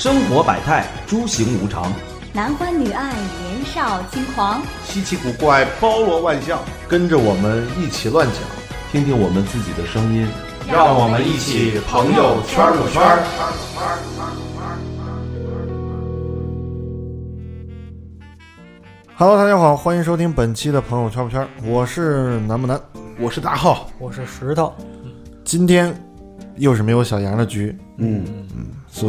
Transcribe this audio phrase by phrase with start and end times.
[0.00, 1.92] 生活百态，诸行无常，
[2.32, 6.58] 男欢女爱，年少轻狂，稀奇古怪，包罗万象，
[6.88, 8.36] 跟着我们一起乱讲，
[8.90, 10.26] 听听我们自己的声音，
[10.72, 13.20] 让我们一起朋友圈儿圈儿。
[19.16, 22.80] Hello，大家好，欢迎收听本期的朋友圈不圈儿，我是南不南，
[23.18, 24.72] 我是大浩，我是石头，
[25.44, 25.94] 今天
[26.56, 28.24] 又是没有小杨的局，嗯。
[28.56, 29.06] 嗯是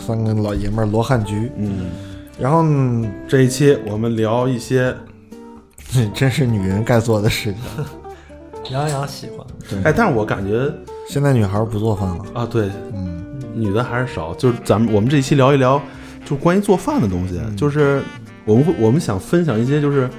[0.00, 1.90] 三个老爷们儿罗汉局，嗯，
[2.38, 4.94] 然后嗯这一期我们聊一些，
[5.92, 7.84] 这真是女人该做的事情。
[8.72, 9.46] 杨洋喜欢，
[9.84, 10.70] 哎，但是我感觉
[11.08, 13.24] 现在女孩儿不做饭了，啊，对，嗯，
[13.54, 15.80] 女的还是少，就是咱们我们这一期聊一聊，
[16.24, 18.02] 就是关于做饭的东西，就是
[18.44, 20.10] 我们会我们想分享一些，就是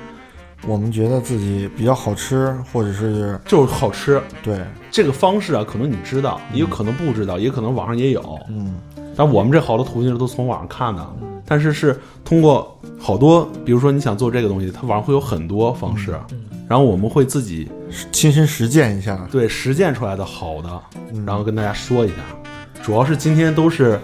[0.66, 4.20] 我们觉得自己比较好吃，或者是就是好吃。
[4.42, 8.80] 对，这个方式啊，可能你知道，也有可能不知道，也可能网上也有，嗯，
[9.20, 11.06] 但我们这好多途径都从网上看的，
[11.46, 16.18] 但是是通过好多，比如说你想做这个东西，它网上会有很多方式，
[16.70, 17.70] 然后我们会自己
[18.14, 20.82] 亲身实践一下，对实践出来的好的，
[21.12, 22.14] 嗯然后跟大家说一下。
[22.82, 24.00] 主要是今天都是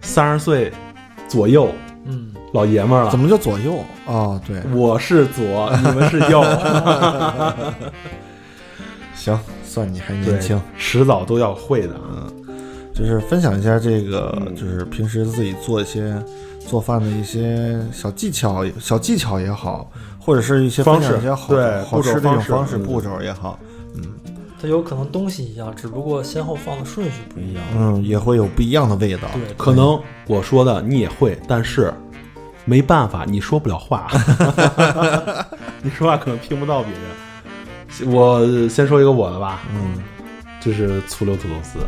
[0.00, 0.72] 三十岁
[1.26, 1.68] 左右
[2.04, 4.40] 嗯，老爷们儿了，怎么叫左右啊？
[4.46, 6.40] 对，我是左，你们是右，
[9.16, 12.30] 行，算你还年轻。，迟早都要会的啊。
[12.94, 16.14] 就是分享一下这个，嗯就是平时自己做一些
[16.60, 23.58] 做饭的一些小技巧，小技巧也好，或者是一些分享方式一些好对好吃的这种方式嗯方式步骤也好，
[23.96, 24.02] 嗯
[24.60, 27.64] 它有可能东西一样，只不过先后放的顺序不一样。
[27.76, 29.28] 嗯，也会有不一样的味道。
[29.34, 31.92] 对，可能我说的你也会，但是
[32.64, 34.08] 没办法，你说不了话，
[35.82, 37.00] 你说话可能听不到别人。
[38.14, 40.00] 我先说一个我的吧，嗯，
[40.60, 41.80] 就是醋溜土豆丝，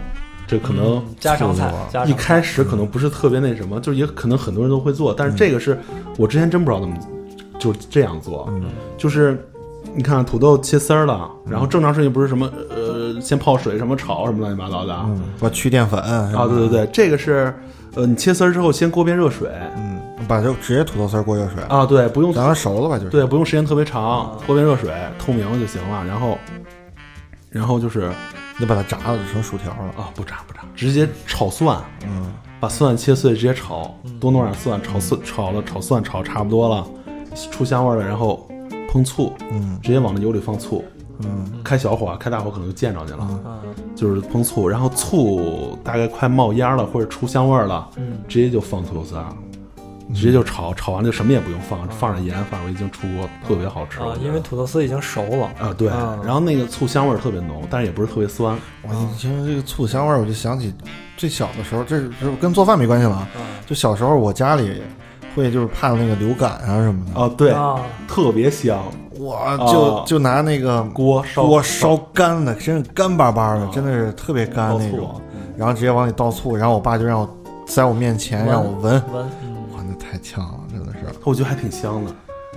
[0.47, 1.73] 这可能嗯家常菜
[2.07, 5.79] 一开始可能不是特别那什么，就是也可能很多人都会做，但是这个是
[6.17, 6.97] 我之前真不知道怎么
[7.59, 8.65] 就是这样做，嗯
[8.99, 9.43] 就是
[9.95, 14.97] 你看土豆切丝儿了，然后正常事情不是什么呃先泡水什么炒什么乱七八糟的
[15.39, 17.55] 把去淀粉啊对对，对，这个是
[17.95, 23.11] 呃你切丝儿之后先锅边热水嗯，把就直接土豆丝儿过热水，啊，对，不用让它熟了吧，就是。
[23.11, 26.37] 对不用时间特别长，锅边热水透明了就行了，然后
[27.51, 28.11] 然后就是
[28.59, 30.03] 你把它炸了就成薯条了。
[30.03, 36.87] 啊不炸不炸，直接炒蒜，嗯，把蒜切碎直接炒，多弄点蒜，炒蒜炒了炒蒜炒差不多了，
[37.51, 38.49] 出香味了，然后
[38.91, 40.85] 烹醋，嗯直接往那油里放醋，
[41.21, 43.59] 嗯开小火啊，开大火可能就溅着去了，啊，
[43.97, 49.27] 就是烹醋，然后醋大概快冒烟了或者出香味了，嗯，直接就放土豆丝儿，
[50.13, 55.47] 直接就炒，炒完就什么也不用放，放上盐，放上味精出锅，特别好吃啊我觉，得因为土豆丝已经熟了。
[55.59, 60.75] 啊对，啊然后那个醋香味儿特别浓，但是也不是特别酸，我一听这个醋香味儿，我就想起
[61.17, 62.11] 最小的时候，这是
[62.41, 63.29] 跟做饭没关系了啊。
[63.35, 64.83] 啊就小时候我家里
[65.35, 68.85] 会就是怕那个流感啊什么的，哦对，啊，特别香，
[69.19, 69.39] 我
[69.73, 75.21] 就、啊就拿那个锅烧锅烧干的，真是干巴巴的，啊真的是特别干那种。
[75.57, 79.31] 然后直接往里倒醋，然后我爸就让我在我面前让我闻，闻，
[80.25, 81.01] 呛了，真的是。
[81.23, 82.11] 我觉得还挺香的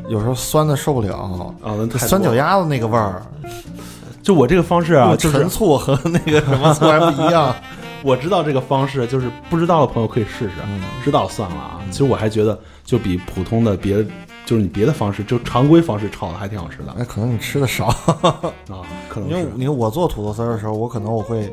[0.07, 3.22] 有时候酸的受不了，啊，那太酸脚多了丫子那个味儿，
[4.23, 7.53] 就我这个方式啊， 陈醋和那个什么醋还不一样。
[8.03, 11.81] 我知道这个方式，就是不知道的朋友可以试试，嗯知道算了啊。
[11.91, 13.95] 其实我还觉得，就比普通的别，
[14.45, 17.88] 就是你别的方式，就常规方式炒的还挺好吃的那可能你吃的少，
[18.22, 21.51] 啊，可能 因为是你看我做土豆丝儿的时候，我可能我会。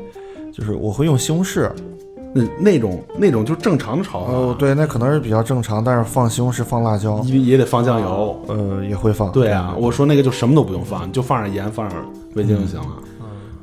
[0.53, 1.69] 就是我会用西红柿，
[2.37, 8.37] 那那种那种就正常的炒法，哦，对，那可能是比较正常，但是放西红柿、放辣椒，也也得放酱油。
[8.49, 9.31] 呃，也会放。
[9.31, 12.01] 对啊，我说那个就什么都不用放，你就放点盐，放点
[12.33, 12.87] 味精就行了。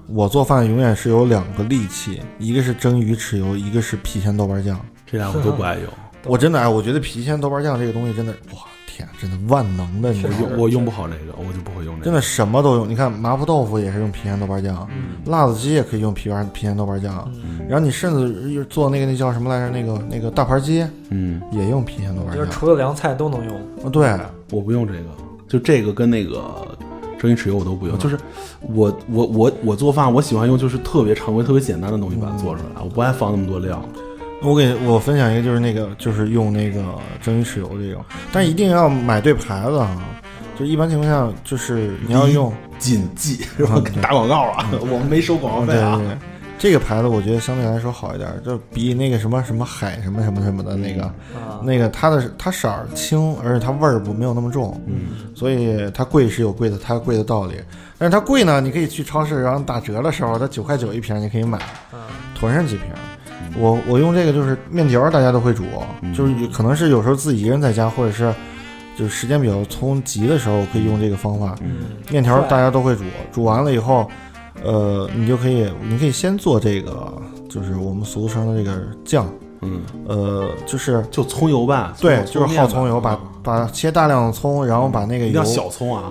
[0.09, 4.81] 我做饭永远是有两个利器，一个是蒸鱼豉油，一个是郫县豆瓣酱。
[5.05, 5.85] 这俩我都不爱用，
[6.25, 8.61] 我真的哎，我觉得郫县豆瓣酱这个东西真的，哇，
[8.95, 12.05] 天，真的万能的，你知道吗确实用我用不好这个，我就不会用这个。
[12.05, 12.89] 真的什么都用。
[12.89, 14.87] 你看麻婆豆腐也是用郫县豆瓣酱，
[15.27, 17.31] 辣子鸡也可以用郫县郫县豆瓣酱，
[17.69, 19.71] 然后你甚至做那个那叫什么来着？
[19.71, 22.51] 那个那个大盘鸡嗯，也用郫县豆瓣酱就是。
[22.51, 23.57] 除了凉菜都能用。
[23.85, 24.15] 啊，对，
[24.51, 25.09] 我不用这个，
[25.49, 26.43] 就这个跟那个
[27.19, 27.97] 蒸鱼豉油我都不用。
[27.99, 28.19] 就是
[28.61, 33.83] 我我我我做饭，我喜欢用就是特别常规、特别简单的东西把它做出来，我不爱放那么多料。
[34.43, 36.83] 我给我分享一个，就是那个就是用那个
[37.23, 40.03] 蒸鱼豉油这种，但一定要买对牌子啊。
[40.59, 43.83] 就一般情况下，就是你要用谨记是吧？
[44.03, 45.97] 打广告啊，我们没收广告费啊。
[45.97, 46.19] 对对对，
[46.59, 57.55] 这个牌子我觉得相对来说好一点，就比那个什么什么海什么什么什么的那个，啊，那个它的它色儿轻，而且它味儿不没有那么重，嗯，所以它贵是有贵的它贵的道理。
[57.97, 61.57] 但是它贵呢，你可以去超市，然后打折的时候，它九块九一瓶，你可以买，
[61.93, 62.87] 啊囤上几瓶。
[63.59, 65.65] 我我用这个就是面条，大家都会煮，
[66.01, 68.33] 嗯就是可能是有时候自己一个人在家，或者是
[68.97, 71.57] 就是时间比较匆急的时候，可以用这个方法。
[71.61, 71.77] 嗯
[72.11, 74.09] 面条大家都会煮，煮完了以后，
[74.63, 77.13] 呃，你就可以，你可以先做这个，
[77.49, 79.27] 就是我们俗称的这个酱，
[79.61, 86.11] 嗯，呃，就是就葱油吧，对，就是耗葱油，把把切大量的葱，然后把那个油要，小葱啊，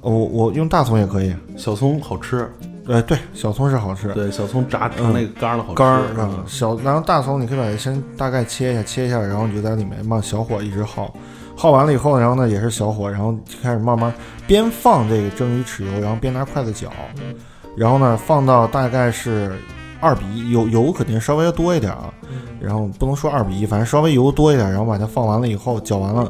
[0.00, 2.50] 我我用大葱也可以，小葱好吃，
[2.90, 6.20] 呃，对，小葱是好吃，对，小葱炸成那个干儿的好吃，干儿嗯。
[6.22, 11.14] 啊，小，然后大葱你可以把它先大概切一下，切一下，然后你就在里面慢小火一直耗，
[11.56, 14.12] 耗完了以后，然后呢也是小火，然后就开始慢慢
[14.44, 16.88] 边放这个蒸鱼豉油，然后边拿筷子搅，
[17.22, 17.32] 嗯。
[17.76, 19.56] 然后呢放到大概是
[20.00, 22.58] 二比一，油油肯定稍微要多一点啊，嗯。
[22.60, 26.28] 然后不能说二比一，反正稍微油多一点，然后把它放完了以后，搅完了，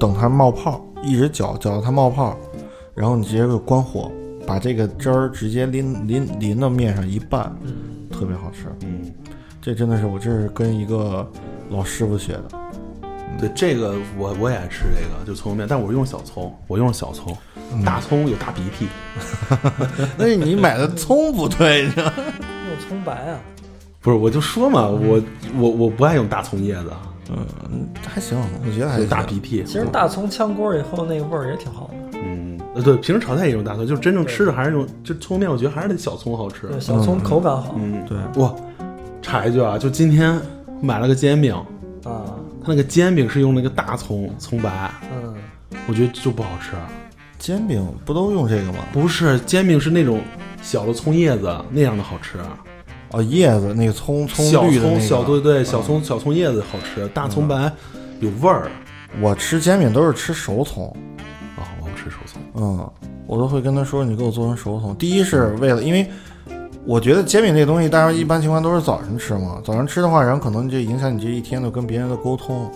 [0.00, 2.34] 等它冒泡，一直搅搅到它冒泡，
[2.94, 4.10] 然后你直接就关火，
[4.48, 8.64] 把这个汁儿直接淋淋淋到面上一拌，嗯，特别好吃。
[8.80, 9.12] 嗯，
[9.60, 11.30] 这真的是我这是跟一个
[11.68, 12.44] 老师傅学的，
[13.38, 17.36] 对，这个我我也爱吃这个，就葱油面，但我用小葱，我用小葱，
[17.84, 18.88] 大葱有大鼻涕
[20.16, 21.94] 那是你买的葱不对，用
[22.88, 23.38] 葱白啊，
[24.00, 25.22] 不是，我就说嘛，我
[25.58, 26.90] 我我不爱用大葱叶子，
[27.28, 29.62] 嗯，还行，我觉得还有行大鼻涕。
[29.64, 31.97] 其实大葱炝锅以后那个味儿也挺好的。
[32.82, 36.68] 对，平时炒菜也用大葱，就是真正吃的还是用，就葱面，我觉得还是得小葱好吃。
[36.68, 38.54] 对，小葱口感好嗯，对，哇，
[39.20, 40.40] 插一句啊，就今天
[40.80, 41.54] 买了个煎饼，
[42.04, 45.34] 啊，它那个煎饼是用那个大葱葱白，嗯，
[45.88, 46.76] 我觉得就不好吃。
[47.38, 48.78] 煎饼不都用这个吗？
[48.92, 50.20] 不是煎饼是那种
[50.60, 52.38] 小的葱叶子那样的好吃，
[53.10, 57.72] 哦，叶子那个葱葱小葱绿的那个，小对对小嗯葱小葱叶子好吃，大葱白
[58.20, 58.70] 有味儿。
[59.20, 60.94] 我吃煎饼都是吃熟葱。
[62.60, 62.90] 嗯，
[63.26, 64.94] 我都会跟他说你给我做成熟葱。
[64.96, 66.10] 第一是为了，因为
[66.84, 72.70] 我觉得煎饼这东西，大家一般情况都是早晨吃嘛，早上吃的话，然后可能就影响你这一天的跟别人的沟通，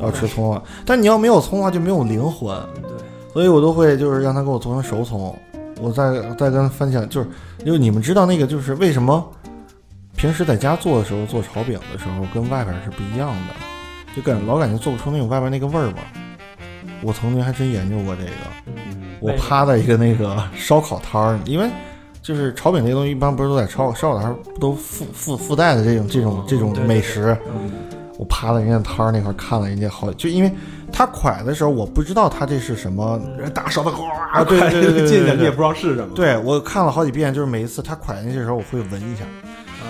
[0.00, 0.62] 要吃葱啊。
[0.84, 2.90] 但你要没有葱的话，就没有灵魂，对，
[3.32, 5.34] 所以我都会就是让他给我做成熟葱。
[5.80, 7.28] 我再再跟他分享，就是
[7.64, 9.24] 因为你们知道那个就是为什么
[10.16, 13.54] 平时在家做的时候做炒饼的时候跟外边是不一样的，
[14.16, 15.98] 就感老感觉做不出那种外边那个味儿嘛。
[17.00, 18.30] 我曾经还真研究过这个。
[19.20, 21.68] 嗯，我趴在一个那个烧烤摊儿，因为
[22.22, 27.36] 就是炒饼这东西一般不是都在烧烧烤摊儿都附附附带的这种这种这种美食。
[27.46, 27.70] 嗯。
[28.18, 30.50] 我趴在人家摊儿那块儿看了人家好，就因为
[30.92, 36.16] 他蒯的时候我不知道他这是什么，人大勺子哗啊对对对对对对进去对你也不知道是什么。
[36.16, 39.22] 对我看了好几遍，就是每一次他蒯进去的时候我会闻一下，
[39.80, 39.86] 啊，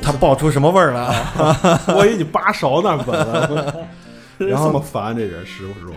[0.00, 1.14] 他爆出什么味儿来。
[1.94, 3.74] 我以为你扒勺那儿闻了，
[4.38, 5.92] 然后这么烦这人师傅说，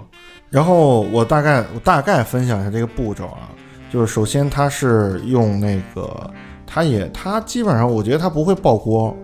[0.52, 3.50] 然后我大概我大概分享一下这个步骤啊，
[3.90, 6.30] 就是首先它是用那个，
[6.68, 9.16] 它也它基本上我觉得它不会爆锅，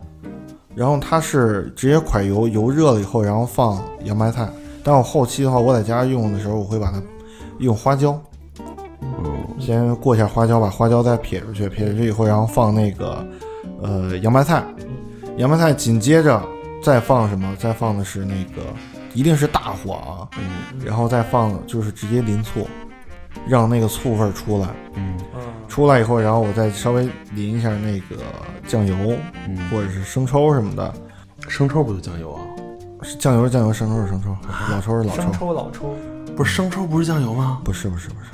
[0.74, 4.48] 然后它是直接蒯油，油热了以后，然后放洋白菜。
[4.82, 7.04] 但我后期的话，我在家用的时候，我会把它
[7.60, 8.18] 用花椒，
[9.02, 13.28] 嗯，先过一下花椒，把花椒再撇出去，撇出去以后，然后放那个
[13.82, 14.64] 呃洋白菜，
[15.36, 16.42] 洋白菜紧接着
[16.82, 17.54] 再放什么？
[17.60, 18.62] 再放的是那个
[19.18, 22.68] 一定是大火啊，嗯然后再放就是直接淋醋，
[23.48, 24.68] 让那个醋味儿出来。
[24.94, 28.22] 嗯嗯，出来以后，然后我再稍微淋一下那个
[28.68, 28.96] 酱油
[29.48, 30.94] 嗯，或者是生抽什么的。
[31.48, 32.42] 生抽不就酱油啊？
[33.02, 34.36] 是酱油是酱油，生抽是生抽，
[34.72, 35.96] 老抽是老生抽，抽老抽，
[36.36, 37.60] 不是生抽不是酱油吗？
[37.64, 38.30] 不是不是不是，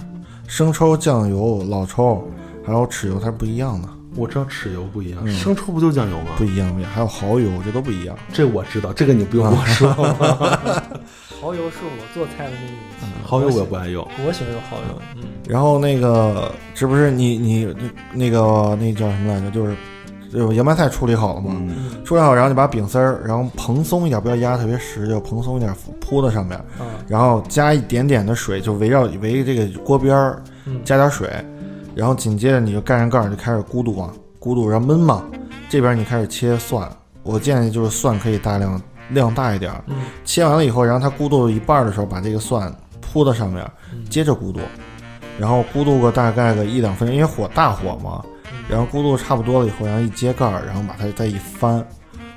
[0.47, 2.27] 生抽、酱油、老抽
[2.65, 6.31] 还有豉油它是不一样的，我知道豉油不一样，嗯生抽不就酱油吗？
[6.37, 8.15] 不一样不一样，还有蚝油这都不一样。
[8.31, 9.89] 这我知道，这个你不用跟我说。
[11.41, 14.07] 蚝油是我做菜的那个武器，蚝油我也不爱用。
[14.25, 17.75] 我喜欢用蚝油，嗯，然后那个这不是你你
[18.13, 19.51] 那个那叫什么来着？
[19.51, 19.75] 就是
[20.31, 21.51] 就是洋白菜处理好了吗？
[21.57, 31.29] 嗯处理好，然后你把饼丝儿，然后蓬松一点，不要压特别实，就蓬松一点铺在上面，嗯，然后加一点点的水，就围绕围这个锅边儿嗯加点水，
[31.95, 35.23] 然后紧接着你就盖上盖儿，就开始咕嘟啊咕嘟，然后焖嘛。
[35.69, 36.87] 这边你开始切蒜，
[37.23, 44.59] 我建议就是蒜可以大量量大一点儿，嗯切完了以后，然后它咕嘟一半儿的时候，把这个蒜铺到上面，嗯接着咕嘟，
[45.39, 48.23] 然后咕嘟个大概个一两分钟，因为火大火嘛，
[48.69, 51.83] 然后咕嘟差不多了以后，然后一揭盖儿，然后把它再一翻，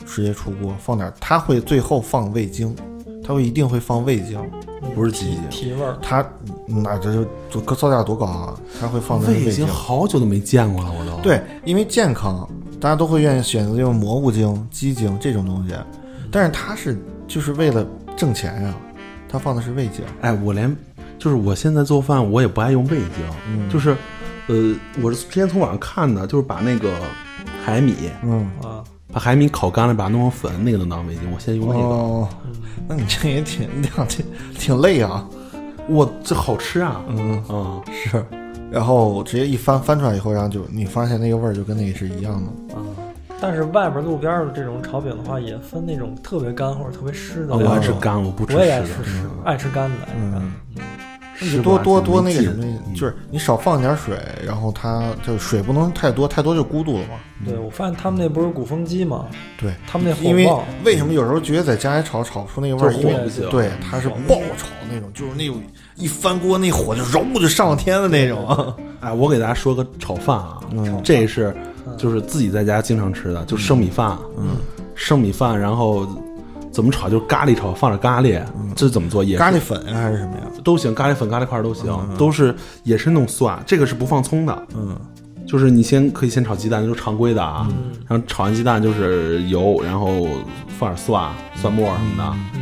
[0.06, 2.74] 直接出锅，放点儿，它会最后放味精，
[3.26, 4.38] 它会一定会放味精，
[4.94, 6.24] 不是鸡精，提味儿，它
[6.66, 7.12] 那这
[7.50, 9.66] 就造价多高啊，它会放这个味精味精。
[9.66, 12.48] 好久都没见过了，我都。，对，因为健康，
[12.80, 15.74] 大家都会愿意选择用蘑菇精、鸡精这种东西，
[16.30, 17.84] 但是它是就是为了
[18.16, 18.74] 挣钱呀、
[19.28, 20.04] 它放的是味精。
[20.20, 20.74] 哎，我连
[21.18, 23.08] 就是我现在做饭，我也不爱用味精，
[23.48, 23.96] 嗯就是
[24.46, 26.92] 呃，我是之前从网上看的，就是把那个
[27.64, 31.22] 海米，嗯，啊，把海米烤干了，把它弄成粉，那个能当味精。
[31.32, 32.28] 我现在用那个，哦，
[32.88, 34.26] 那你这也挺挺挺
[34.58, 35.26] 挺累啊。
[35.88, 37.00] 我，这好吃啊！
[37.08, 38.24] 嗯，嗯，是。
[38.70, 42.74] 然后直接一翻翻出来以后，然后就你发现那个味儿就跟那个是一样的。
[42.74, 42.82] 啊。
[43.40, 47.54] 但是外边路边的这种炒饼的话，也分那种特别干或者特别湿的。
[47.54, 49.04] 我爱吃干，我不吃我也爱湿的。
[49.04, 50.42] 吃湿，爱吃干的，爱吃干的。
[51.40, 57.14] 吧你多多多那个什么，嗯就是你少放点水，然后它就水不能太多，太多就孤独了嘛。
[57.44, 59.26] 对，我发现他们那不是鼓风机吗？
[59.60, 60.48] 对，他们那火因为
[60.84, 63.50] 为什么有时候觉得在家里炒炒不出那个味儿？
[63.50, 65.62] 对，它是爆炒那种，就是那种
[65.96, 68.74] 一翻锅那火就揉就上天的那种。
[69.00, 71.54] 哎，我给大家说个炒饭啊，嗯这是
[71.98, 74.56] 就是自己在家经常吃的，就生米饭，嗯，
[74.94, 76.06] 生米饭，然后
[76.76, 77.08] 怎么炒？
[77.08, 78.38] 就是咖喱炒，放点咖喱，
[78.74, 79.24] 这怎么做？
[79.24, 80.42] 也咖喱粉呀还是什么呀？
[80.62, 84.94] 都行，咖喱粉、咖喱块儿都行，都是也是弄蒜，这个是不放葱的，嗯，
[85.48, 87.66] 就是你先可以先炒鸡蛋，就是常规的啊，
[88.06, 90.26] 然后炒完鸡蛋就是油，然后
[90.78, 92.60] 放点蒜、蒜末什么的，嗯。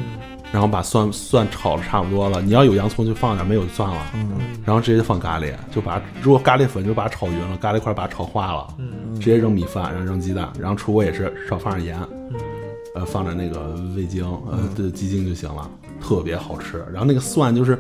[0.53, 4.31] 然后把蒜蒜炒的差不多了，你要有洋葱就放点，没有就算了，嗯。
[4.65, 9.19] 然后直接就放咖喱，就把如果咖喱粉就把它炒匀了，咖喱块把它炒化了，嗯。
[9.19, 11.99] 直接扔米饭，然后扔鸡蛋，然后出锅也是少放点盐，
[12.31, 12.37] 嗯
[12.95, 15.69] 呃，放点那个味精，呃，对，鸡精就行了，
[16.01, 16.79] 特别好吃。
[16.93, 17.79] 然后那个蒜就是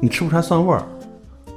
[0.00, 0.82] 你吃不出来蒜味儿，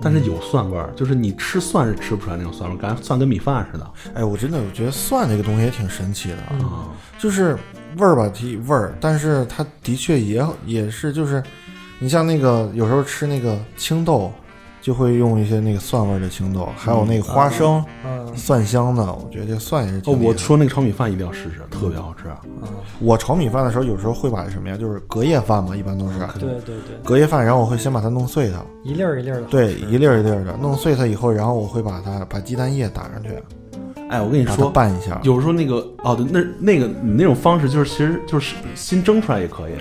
[0.02, 3.90] 但是有蒜味儿，就是你吃蒜是吃不出来那种蒜味儿，感觉蒜跟米饭似的。
[4.14, 6.88] 哎，我真的我觉得蒜这个东西也挺神奇的啊，嗯
[7.18, 7.58] 就是
[7.98, 11.42] 味儿吧，提味儿，但是它的确也也是就是，
[12.00, 14.32] 你像那个有时候吃那个青豆，
[14.88, 22.24] 就会用一些那个蒜味儿的青豆，还有那个花生、嗯蒜香的，我觉得这蒜也是哦，我说那个炒米饭一定要试试，特别好吃。
[23.01, 26.20] 我炒米饭的时候，有时候会把什么呀，就是隔夜饭嘛，一般都是。
[26.39, 29.48] 对对对，隔夜饭，然后我会先把它弄碎它，一粒儿一粒儿的。
[29.48, 33.29] 对，一粒儿一粒儿的弄碎它以后，然后我会把它把鸡蛋液打上去，
[34.10, 35.20] 哎，我跟你说，拌一下。
[35.24, 39.74] 有时候那个哦，对，那那个你那种方式就是其实就是新蒸出来也可以，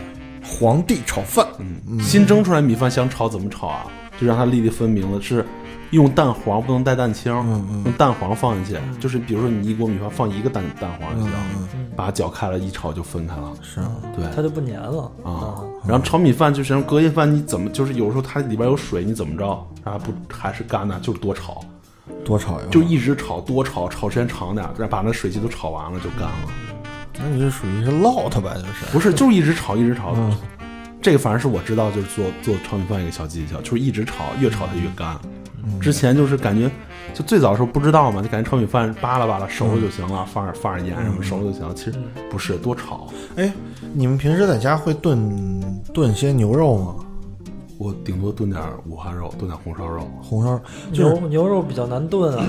[0.43, 3.87] 皇帝炒饭，嗯，新蒸出来米饭想炒怎么炒啊？
[4.21, 5.45] 就让它粒粒分明的，是
[5.91, 7.85] 用蛋黄不能带蛋清，嗯嗯。
[7.85, 11.87] 用蛋黄放进去，就是比如说你一锅米饭放一个蛋蛋黄就行，嗯。
[11.97, 13.53] 把它搅开了，一炒就分开了。
[13.63, 13.81] 是。
[14.15, 14.25] 对。
[14.35, 15.11] 它就不粘了。
[15.25, 19.47] 啊，然后炒米饭就是隔夜饭，你怎么就是有时候它里边有水，你怎么着
[19.85, 21.65] 啊不还是干的，就是多炒，
[22.25, 26.35] 多炒就一直炒多炒，炒时间长点，再把那水汽都炒完了就干了。
[27.19, 28.93] 那你这属于是烙它呗，就是。
[28.93, 30.15] 不是，就是一直炒，一直炒。
[31.07, 35.17] 这个反正是我知道，就是做做炒米饭一个小技巧，就是一直炒，越炒它越干。
[35.81, 36.69] 之前就是感觉，
[37.15, 41.73] 就最早的时候不知道嘛，就感觉炒米饭扒拉扒拉熟了就行了，放点放点盐什么熟了就行了。
[41.75, 41.95] 其实
[42.29, 43.07] 不是，多炒。
[43.37, 43.53] 哎，
[43.95, 46.97] 你们平时在家会炖炖些牛肉吗？
[47.79, 50.11] 我顶多炖点五花肉，炖点红烧肉。
[50.21, 50.61] 红烧
[50.93, 52.45] 就是牛牛肉比较难炖啊，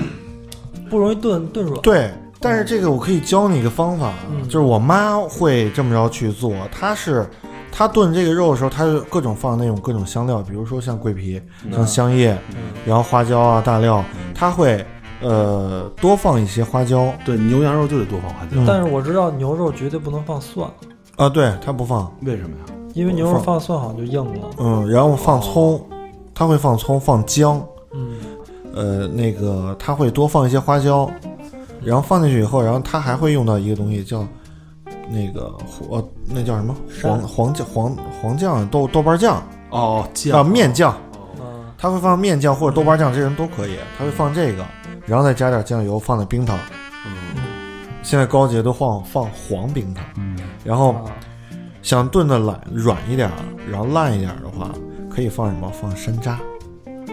[0.90, 1.80] 不容易炖炖软。
[1.80, 2.10] 对，
[2.40, 7.24] 但是这个我可以教你一个方法，啊就是我妈会这么着去做，她是。
[7.70, 11.40] 她炖这个肉的时候，他就各种放那种各种香料，比如说像桂皮、
[11.72, 12.36] 像香叶，
[12.84, 14.84] 然后花椒啊、大料，他会
[15.20, 17.12] 呃多放一些花椒。
[17.24, 18.56] 对，牛羊肉就得多放花椒。
[18.66, 20.68] 但是我知道牛肉绝对不能放蒜，
[21.16, 22.64] 啊，对，他不放，为什么呀？
[22.94, 24.50] 因为牛肉放蒜好像就硬了。
[24.58, 25.80] 嗯，然后放葱，
[26.34, 28.16] 他会放葱、放姜，嗯，
[28.74, 31.08] 呃，那个他会多放一些花椒，
[31.84, 34.26] 然后放进去以后，然后他还会用到一个东西叫
[35.10, 44.64] 那个黄，那叫什么黄黄酱黄黄酱豆豆瓣酱哦酱，啊面酱，啊，她会放面酱或者豆瓣酱，这人都可以，他会放这个，
[45.06, 46.58] 然后再加点酱油，放点冰糖。
[47.06, 47.12] 嗯
[48.00, 51.04] 现在高级都放放黄冰糖，嗯，然后啊
[51.82, 53.34] 想炖的懒软一点儿，
[53.70, 54.70] 然后烂一点儿的话，
[55.10, 55.70] 可以放什么？
[55.70, 56.30] 放山楂，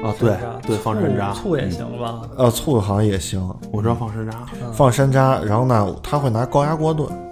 [0.05, 1.71] 啊，对对，放山楂，醋醋也嗯。
[1.71, 2.21] 行吧？
[2.37, 3.41] 呃，醋好像也行，
[3.73, 4.33] 我知道放山楂。
[4.73, 7.24] 放山楂，然后呢，他会拿高压锅炖，嗯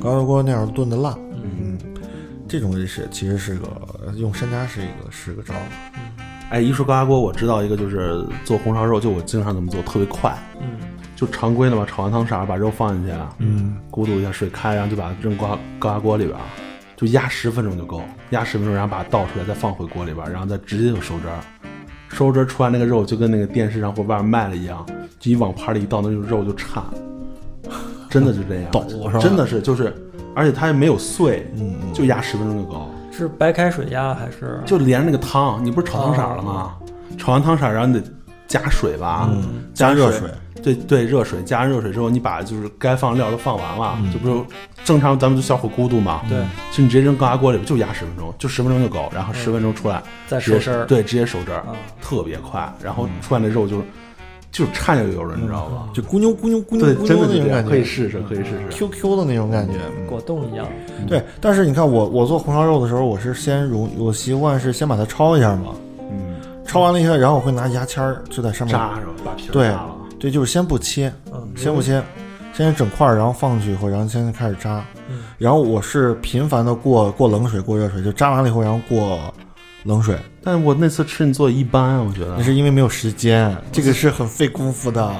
[0.00, 1.42] 高压锅那样炖的烂，嗯。
[1.60, 1.78] 嗯，
[2.48, 3.68] 这种也是其实是个
[4.16, 5.54] 用山楂是一个是个招。
[5.54, 5.60] 儿，
[6.50, 10.78] 哎，一说高压锅，我知道一个就是做红烧肉，就我经常这么做，特别快，嗯。
[11.14, 16.40] 就常规的嘛，炒完汤色，把肉放进去，嗯，咕嘟一下水开，然后就把它扔高高压锅里边儿，
[16.96, 21.38] 就压十分钟就够，压十分钟，然后把它倒出来，再放回锅里边儿，然后再直接就收汁儿，
[22.08, 24.82] 收汁儿出来那个肉就跟那个电视上或外面卖的一样，
[25.18, 26.82] 就一往盘里一倒，那种肉就颤，
[28.10, 29.94] 真的是这样，抖是吧真的是就是，
[30.34, 32.90] 而且它也没有碎，嗯就压十分钟就够。
[33.12, 34.60] 是白开水压还是？
[34.66, 36.74] 就连着那个汤，你不是炒汤色了吗？
[37.16, 38.02] 炒完汤色，然后你得
[38.46, 40.30] 加水吧，嗯加加热水，
[40.62, 44.42] 对对，热水加完热水之后，你把就是该放的料都放完了，嗯就不是
[44.84, 53.84] 正常咱们就小火咕嘟嘛，对，其实你直接扔高压锅里边就压十分钟，就十分钟就够，然后十分钟出来再收汁儿对，直接收汁儿啊，特别快，然后出来那肉就是
[54.52, 55.88] 就是颤悠悠的，你知道吧？
[55.94, 58.68] 就咕妞咕妞咕妞，咕真的那种感觉，可以试试，可以试试。
[58.70, 59.74] QQ 的那种感觉。
[59.96, 60.66] 嗯果冻一样。
[61.06, 65.72] 对，但是你看我我做红烧肉的时候，我是先融，我习惯是先把它焯一下嘛，
[66.10, 66.34] 嗯，
[66.66, 69.12] 焯完了以后，然后我会拿牙签儿就在上面扎是吧？
[69.24, 69.94] 把皮对扎了。
[70.18, 72.02] 对，就是先不切，嗯，先不切，
[72.52, 74.84] 先整块儿，然后放进去以后，然后先开始扎。
[75.08, 79.18] 嗯然后我是频繁的过过冷水、过热水，就扎完了以后，然后过
[79.84, 80.16] 冷水。
[80.42, 85.14] 但是我那次吃你做的一般啊，我觉得那是因为没有时间，这个是很费功夫的。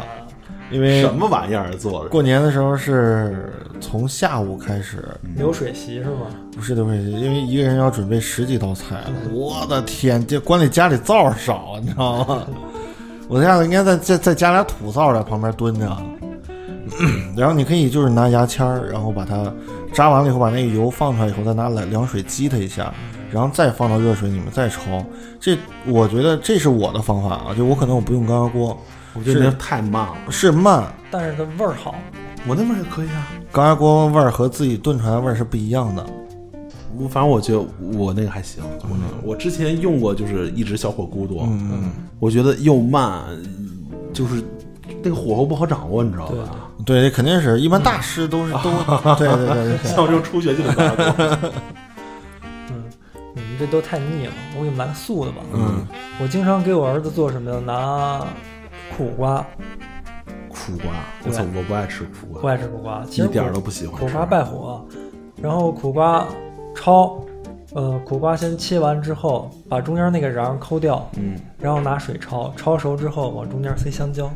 [0.71, 2.09] 因为什么玩意儿做的？
[2.09, 6.29] 过年的时候是从下午开始，流水席是吗？
[6.55, 9.03] 不是流水席，因为一个人要准备十几道菜。
[9.33, 12.47] 我的天，这管理家里灶少，你知道吗？
[13.27, 15.97] 我家里应该再再再加俩土灶在旁边蹲着。
[17.37, 19.53] 然后你可以就是拿牙签儿，然后把它
[19.93, 22.95] 扎完了以后，把那个油放出来以后，再拿凉凉水激它一下，
[23.33, 25.05] 然后再放到热水里面再焯。
[25.39, 25.57] 这
[25.87, 28.79] 我觉得这是我的方法啊，就我可能我不用高压锅，
[29.15, 30.17] 我觉得那太慢了。
[30.31, 30.85] 是慢。
[31.11, 31.95] 但是它味儿好。
[32.47, 33.27] 我那味儿也可以啊。
[33.53, 36.05] 高压锅味儿和自己炖出来的味儿是不一样的。
[36.99, 37.65] 我反正我觉得
[37.97, 43.23] 我那个还行，我那个我之前用过，就是一直小火咕嘟，嗯，我觉得又慢，
[44.13, 44.43] 就是
[45.03, 46.69] 那个火候不好掌握，你知道吧？
[46.85, 48.71] 对，这肯定是一般大师都是 都，
[49.17, 49.91] 对对对对对。
[49.91, 51.51] 像我这种初学就得高压锅。
[53.61, 55.43] 这都太腻了，我给你们来个素的吧。
[55.53, 55.87] 嗯，
[56.19, 57.61] 我经常给我儿子做什么呀？
[57.67, 58.27] 拿
[58.97, 59.47] 苦瓜，
[60.49, 60.91] 苦瓜，
[61.27, 64.01] 我操，我不爱吃苦瓜不，爱吃苦瓜，其实一点儿都不喜欢。
[64.01, 64.83] 苦瓜败火，
[65.43, 66.27] 然后苦瓜
[66.75, 67.21] 焯，
[67.75, 74.31] 呃，苦瓜先切完之后，把中间那个瓤抠掉，嗯，然后拿水焯，焯熟之后往中间塞香蕉。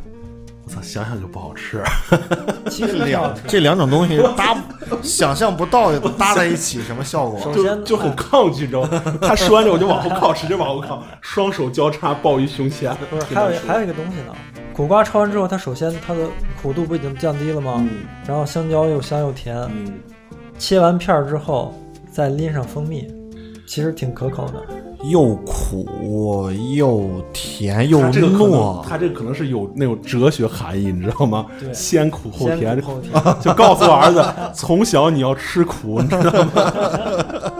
[0.65, 1.83] 我操，想想就不好吃。
[2.69, 4.57] 其实两这两种东西搭，
[5.03, 7.39] 想象不到搭在一起什么效果。
[7.39, 9.17] 首先就就很抗拒，你知道吗？
[9.21, 12.95] 他说完之后我就往后靠，使劲往后靠，双手交叉抱于胸前。
[13.09, 14.33] 不是，还有还有一个东西呢。
[14.73, 16.27] 苦瓜焯完之后，它首先它的
[16.61, 17.75] 苦度不已经降低了吗？
[17.77, 17.89] 嗯
[18.27, 19.93] 然后香蕉又香又甜，嗯，
[20.57, 21.73] 切完片儿之后
[22.11, 23.07] 再淋上蜂蜜，
[23.67, 24.63] 其实挺可口的。
[25.09, 31.45] 又苦又甜又糯，它这个可能是有那种哲学含义，你知道吗？
[31.59, 32.81] 对先苦后甜
[33.41, 36.51] 就告诉我儿子，从小你要吃苦，你知道吗？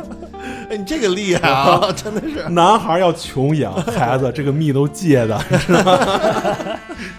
[0.70, 2.50] 哎，你这个厉害啊， 真的是。
[2.50, 6.00] 男孩要穷养，孩子这个蜜都戒的，你知道吗？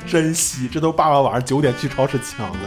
[0.06, 2.58] 珍惜，这都爸爸晚上九点去超市抢的，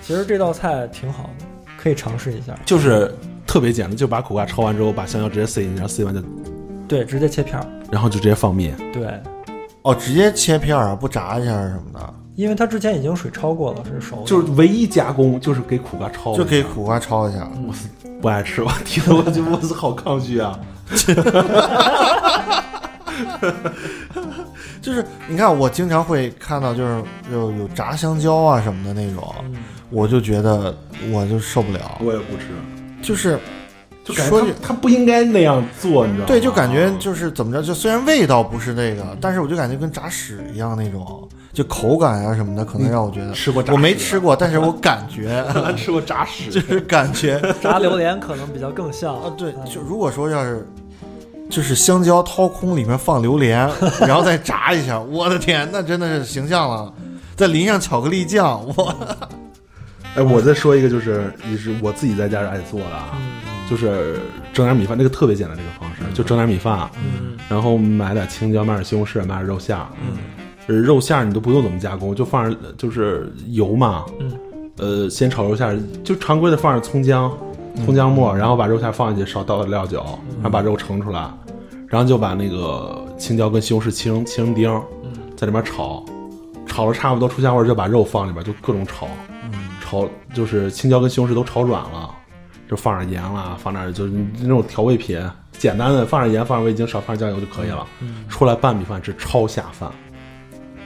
[0.00, 1.44] 其实这道菜挺好的，
[1.76, 2.54] 可以尝试一下。
[2.64, 3.14] 就是
[3.46, 6.20] 特别简单，就把苦瓜焯完之后，把香蕉直接塞进去，然后塞完就，
[6.90, 7.64] 对，直接切片儿。
[7.88, 8.76] 然后就直接放面。
[8.92, 9.06] 对，
[9.82, 14.24] 哦，直接切片儿啊，不炸一下什么的，因为它之前已经水焯过了，是熟的。
[14.24, 17.48] 就是唯一加工就是给苦瓜焯，就给苦瓜焯一下。
[17.64, 17.86] 我是
[18.20, 20.58] 不爱吃，我听着我就我是好抗拒啊。
[24.82, 29.54] 就是你看，我经常会看到，就是有有炸香蕉啊什么的那种，嗯，
[29.90, 30.76] 我就觉得
[31.12, 32.46] 我就受不了，我也不吃，
[33.00, 33.38] 就是
[34.04, 36.26] 就感觉他他不应该那样做，你知道吗？
[36.26, 45.44] 对，就感觉就是怎么着，就虽然味道不是那个，但是我就感觉跟炸屎一样那种，就口感啊什么的，可能让我觉得吃过炸我没吃过，但是我感觉
[45.76, 50.66] 吃过炸屎，就是感觉 炸榴莲可能比较更像啊，对，嗯就如果说要是。
[51.50, 53.68] 就是香蕉掏空，里面放榴莲，
[54.06, 56.94] 然后再炸一下，我的天，那真的是形象了。
[57.34, 58.94] 再淋上巧克力酱，我
[60.14, 64.18] 哎，我再说一个，就是也是我自己在家是爱做的啊，嗯就是
[64.52, 67.38] 整点米饭，这个特别简单，这个方式就整点米饭，嗯。
[67.48, 69.86] 然后买点青椒，买点西红柿，买点肉馅儿，
[70.68, 74.32] 嗯，肉馅儿你都不用怎么加工，就放上就是油嘛，嗯，
[74.78, 77.36] 呃，先炒肉馅儿，就常规的放上葱姜、
[77.84, 80.04] 葱姜末，然后把肉馅儿放进去，少倒点料酒，
[80.36, 81.28] 然后把肉盛出来，
[81.86, 84.82] 然后就把那个青椒跟西红柿切成切成丁儿，
[85.36, 86.04] 在里面炒，
[86.66, 89.08] 炒了差不多出香味儿，就把肉放里边，就各种炒，
[89.80, 92.10] 炒就是青椒跟西红柿都炒软了，
[92.70, 95.20] 就放点盐啦，放点就是那种调味品，
[95.58, 97.84] 简单的放点盐，放点味精，少放点酱油就可以了。
[98.28, 99.90] 出来拌米饭吃超下饭。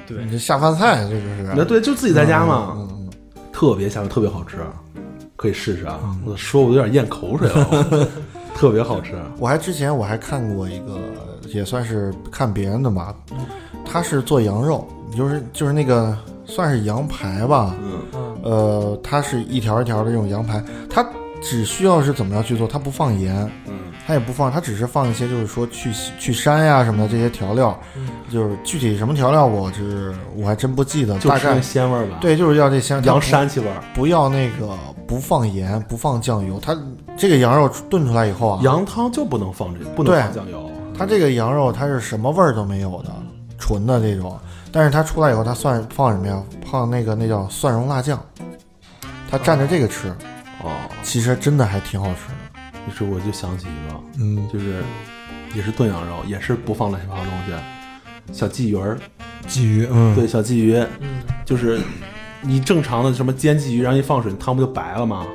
[0.08, 3.10] 你这下饭菜，这就是那对，就自己在家嘛，嗯嗯
[3.52, 4.56] 特别下饭，特别好吃，
[5.36, 6.00] 可以试试啊！
[6.24, 8.08] 我说我都有点咽口水了，
[8.56, 9.12] 特别好吃。
[9.38, 10.98] 我还之前我还看过一个，
[11.48, 13.14] 也算是看别人的吧，
[13.84, 16.16] 他是做羊肉，就是就是那个
[16.46, 21.02] 算是羊排吧，嗯嗯呃，它是一条一条的这种羊排，它
[21.44, 23.74] 只需要是怎么样去做，它不放盐，嗯，
[24.06, 33.84] 它也不放，它只是放一些就是说去去膻呀什么的这些调料，嗯就是具体什么调料我是我还真不记得，大概鲜味儿吧。，对，就是要这香羊膻气味儿。
[33.92, 34.76] 不要那个
[35.06, 36.74] 不放盐，不放酱油，它
[37.14, 40.70] 这个羊肉炖出来以后啊，羊汤就不能放这，不能放酱油。
[40.96, 43.10] 它这个羊肉它是什么味儿都没有的，
[43.58, 44.38] 纯的这种，
[44.72, 46.42] 但是它出来以后，它蒜放什么呀？
[46.70, 48.18] 放那个那叫蒜蓉辣酱，
[49.30, 50.12] 它蘸着这个吃，
[50.64, 50.72] 哦，
[51.02, 52.60] 其实真的还挺好吃的。
[52.88, 54.82] 于是我就想起一个，嗯，就是
[55.54, 58.98] 也是炖羊肉，也是不放乱七八糟东西，小鲫鱼儿，
[59.46, 61.22] 鲫鱼，嗯，对，小鲫鱼，嗯。
[61.44, 61.78] 就是
[62.40, 65.26] 你正常的什么煎鲫鱼，然后一放水，汤不就白了吗？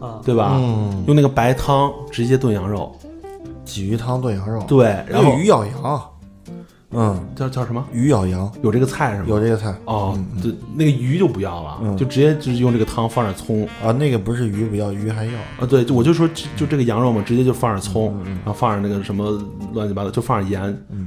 [0.00, 0.52] 啊，对吧？
[0.54, 2.94] 嗯，用那个白汤直接炖羊肉，
[3.64, 6.10] 鲫鱼汤炖羊肉，对，然后鱼咬羊，
[6.94, 7.84] 嗯，叫叫什么？
[7.92, 8.50] 鱼咬羊。
[8.62, 9.26] 有这个菜是吗？
[9.28, 9.74] 有这个菜。
[9.84, 11.96] 哦，对，那个鱼就不要了，嗯。
[11.96, 21.06] 就直接就是用这个汤放点葱啊，那个不是鱼不要，鱼还要，啊，对，就我就说就就这个羊肉嘛，直接就放点葱，嗯然后放点那个什么乱七八糟，就放点盐，嗯。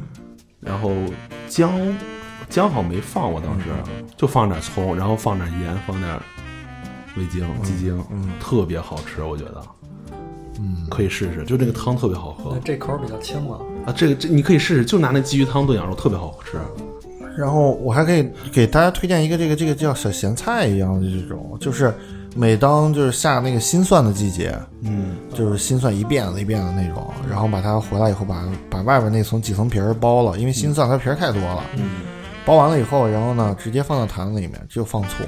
[0.59, 0.91] 然后
[1.47, 1.71] 姜
[2.49, 3.65] 姜好像没放，我当时、
[4.17, 6.19] 就放点葱，然后放点盐，放点
[7.15, 8.29] 味精、鸡精，嗯。
[8.39, 9.63] 特别好吃，我觉得
[10.59, 13.59] 嗯，可以试试，就这个汤特别好喝这口儿比较清了。
[13.85, 16.57] 啊，这个这你可以试试，就拿那鲫鱼汤炖羊肉特别好吃，
[17.37, 21.93] 然后我还可以给大家推荐一个这个这个叫小咸菜一样的这种，就是
[22.35, 32.01] 每当就是下那个新蒜的季节，嗯，就是新蒜一遍子一遍的那种，然后把它回来以后把把外边那层几层皮儿剥了，因为新蒜它皮儿太多了，嗯，
[32.45, 35.23] 剥完了以后，然后呢直接放到坛子里面，就放醋，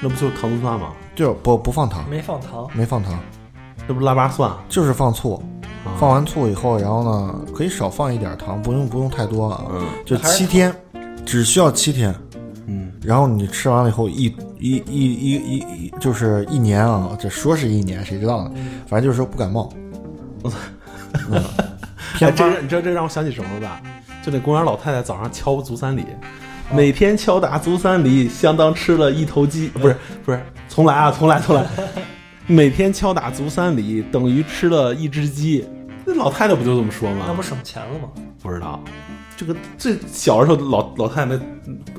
[0.00, 0.92] 那不就是糖醋蒜吗？
[1.14, 3.18] 就不不放糖，没放糖，没放糖，
[3.86, 4.50] 这不是腊八蒜？
[4.68, 5.34] 就是放醋。
[5.34, 5.42] 啊
[5.98, 10.74] 放完醋以后，然后呢可以少放一点糖，不用不用太多啊，嗯就七天，
[11.26, 12.12] 只需要七天。
[12.66, 14.24] 嗯，然后你吃完了以后，一
[14.58, 18.50] 一一一一一就是一年啊，这说是一年，谁知道呢？
[18.86, 19.70] 反正就是说不感冒。
[20.42, 20.56] 我操，
[22.16, 23.80] 偏这你知道这让我想起什么了吧？
[24.22, 26.06] 就那公园老太太早上敲足三里，
[26.72, 31.66] 每天敲打足三里，相当吃了一头鸡，不是不是，重来啊，重来重来，
[32.46, 35.64] 每天敲打足三里等于吃了一只鸡。
[36.04, 37.24] 那老太太不就这么说吗？
[37.26, 38.08] 那不省钱了吗？
[38.42, 38.78] 不知道，
[39.36, 41.40] 这个最小的时候老老太太那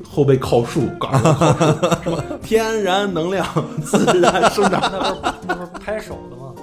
[0.08, 1.72] 后背靠树，告诉我靠树
[2.04, 3.44] 什么天然能量
[3.82, 6.54] 自然生长那不是那不是拍手的吗？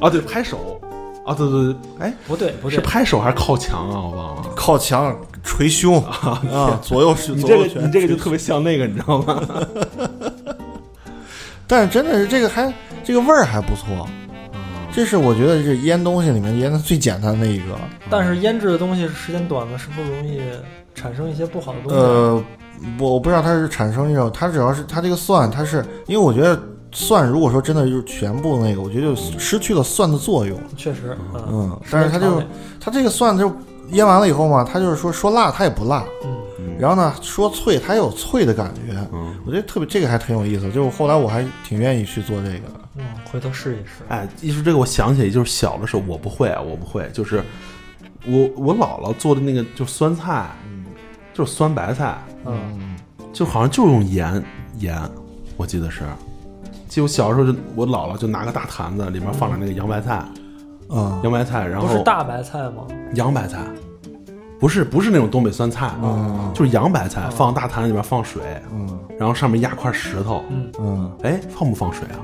[0.00, 0.80] 啊，对，拍手
[1.26, 4.00] 啊，对对对，哎，不对不是，拍手还是靠墙啊？
[4.00, 4.42] 我忘了。
[4.54, 9.42] 靠墙捶胸啊，左右是你这左右拳个你这个就特别像那个，你知道吗？
[11.66, 12.72] 但是真的是这个还
[13.04, 14.06] 这个味儿还不错，
[14.92, 17.76] 这是我觉得这腌东西里面腌的最简单的一个。
[18.10, 20.40] 但是腌制的东西时间短了，是不是容易
[20.94, 21.96] 产生一些不好的东西？
[21.96, 22.44] 呃，
[22.98, 26.60] 我我不知道它是产生一种，它主要是它这个蒜，它是因为我觉得
[26.92, 30.58] 蒜如果说真的就是全部那个，我觉得就失去了蒜的作用。
[30.76, 32.42] 确实，嗯嗯，但是它就
[32.80, 33.50] 它这个蒜就
[33.90, 36.30] 腌完了以后嘛，它就是说说辣它也不辣，嗯
[36.78, 40.70] 然后呢说脆它也有脆的感觉，嗯，我觉得特别这个还挺有意思。
[40.70, 42.80] 就是后来我还挺愿意去做这个的。
[42.96, 44.02] 嗯，回头试一试。
[44.08, 47.42] 哎，一说这个，我想起来，就是小的时候我不会啊，我不会，就是
[48.26, 50.50] 我我姥姥做的那个就是酸菜，
[51.32, 52.96] 就是酸白菜，嗯，
[53.32, 54.42] 就好像就是用盐
[54.78, 55.00] 盐，
[55.56, 56.02] 我记得是。
[56.88, 60.24] 就我小时候就我姥姥就拿个大坛子，里面放点那个洋白菜，
[60.88, 62.86] 嗯洋白菜，然后不是大白菜吗？
[63.14, 63.58] 洋白菜，
[64.58, 68.42] 不是不是那种东北酸菜，嗯就是洋白菜，放大坛子里面放水，
[68.72, 68.98] 嗯。
[69.18, 72.22] 然后上面压块石头，嗯，嗯，哎，放不放水啊？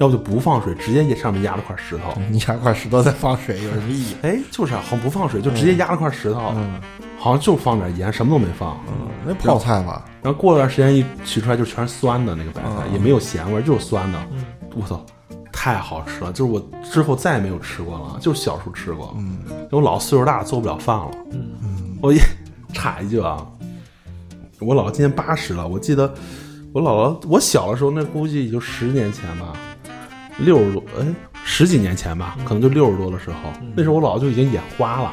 [0.00, 2.12] 要不就不放水，直接上面压了块石头。
[2.30, 4.16] 你压块石头再放水有什么意义？
[4.22, 6.80] 哎，就是啊，好像不放水，就直接压了块石头，嗯。
[7.18, 8.76] 好像就放点盐，什么都没放。
[8.88, 14.18] 嗯，那泡菜吧，然后过段时间一取出来，就全是酸的那个白菜，也没有咸味，就是酸的。
[14.32, 14.44] 嗯。
[14.74, 15.00] 我操，
[15.62, 16.32] 太好吃了！
[16.32, 19.14] 就是我之后再也没有吃过了，就是小时候吃过。
[19.16, 19.38] 嗯
[19.70, 21.08] 我老岁数大，做不了饭了。
[21.30, 21.96] 嗯。
[22.02, 22.18] 我一
[22.74, 23.46] 插 一句啊，
[24.58, 26.12] 我姥姥今年八十了，我记得
[26.72, 29.52] 我姥姥我小的时候，那估计也就十年前吧，
[30.38, 31.06] 六十多，哎，
[31.44, 33.36] 十几年前吧，可能就六十多的时候，
[33.76, 35.12] 那时候我姥姥就已经眼花了，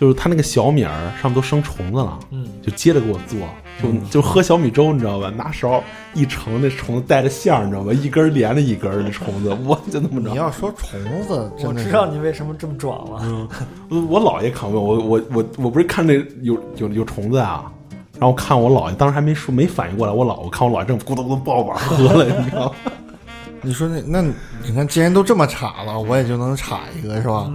[0.00, 2.48] 就是她那个小米儿上面都生虫子了，嗯。
[2.62, 3.40] 就接着给我做，
[3.82, 5.30] 就就喝小米粥，你知道吧？
[5.36, 5.82] 拿勺
[6.14, 7.92] 一盛，那虫子带着馅儿，你知道吧？
[7.92, 10.36] 一根连着一根儿，那虫子，我就那么着你。
[10.36, 13.48] 要说虫子，我知道你为什么这么壮了。
[13.88, 17.70] 我我姥爷看过我，我我我不是看那有有有虫子啊，
[18.18, 22.72] 然后看我姥爷，当时还没说没反应过来，我姥我看我姥爷正咕咚咕咚抱碗喝了，你知道吗？
[23.62, 24.22] 你说那那
[24.64, 27.50] 你看，既然都这么插了，我也就能插一个是吧？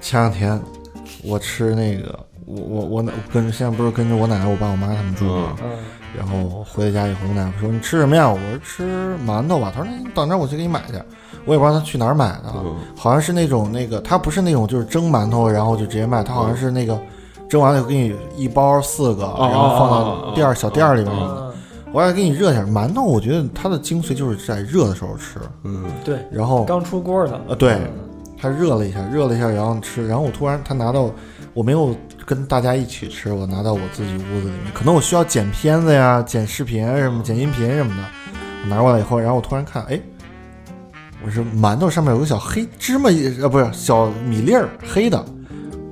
[0.00, 0.60] 前两天
[1.24, 5.56] 我吃那个，我我我奶跟现在不是跟着我奶奶、我爸、我妈他们住吗？
[5.62, 5.70] 嗯
[6.14, 8.28] 然后回到家以后，我奶奶说你吃什么呀？
[8.28, 9.72] 我说吃馒头吧。
[9.74, 10.92] 她说那你等着，我去给你买去。
[11.46, 17.00] 我也不知道她去哪儿买的，嗯好像是那种那个，她不是那种就是蒸馒头，然后就直接卖，她好像是那个
[17.48, 21.12] 蒸完了以后给你一包四个，然后放到店儿小店儿里面。
[21.18, 21.50] 嗯，
[21.92, 27.40] 我还给你热一下馒头，我觉得它的精髓就是在热的时候吃，嗯，对，然后刚出锅的。
[27.48, 27.78] 呃对，
[28.38, 31.10] 它热了一下，热了一下，然后吃，然后我突然他拿到
[31.54, 38.02] 我没有跟大家一起吃，我拿到我自己屋子里面，可能我需要剪片子呀、剪视频啊什么、剪音频什么的，
[38.64, 40.00] 我拿过来以后，然后我突然看，哎，
[41.24, 45.24] 我是馒头上面有个小黑芝麻，呃，不是小米粒儿，黑的，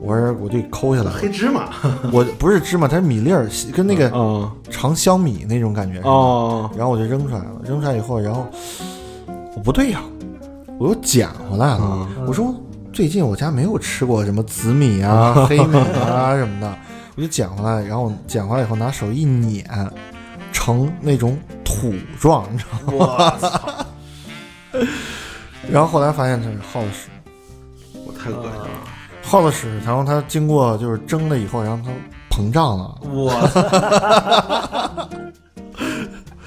[0.01, 1.69] 我说我就抠下来了，黑芝麻？
[2.13, 8.47] 我不是芝麻，它是米粒儿，跟那个嗯长香米那种感觉哦，然后我就扔出来了，扔出来以后，然后
[9.57, 10.01] 我不对呀，
[10.79, 12.09] 我又捡回来了。
[12.17, 12.55] 嗯我说
[12.93, 16.77] 最近我家没有吃过什么紫米啊、黑米啊什么的，
[17.17, 19.65] 我就捡回来，然后捡回来以后拿手一碾，
[20.53, 22.85] 成那种土状，你知道吗？
[22.93, 23.87] 我操，
[25.71, 27.09] 然后后来发现它是耗子屎，
[28.05, 28.69] 我太恶心了，
[29.23, 31.91] 耗子屎，然后它经过就是蒸了以后，然后它
[32.37, 32.99] 膨胀了。
[33.03, 33.33] 我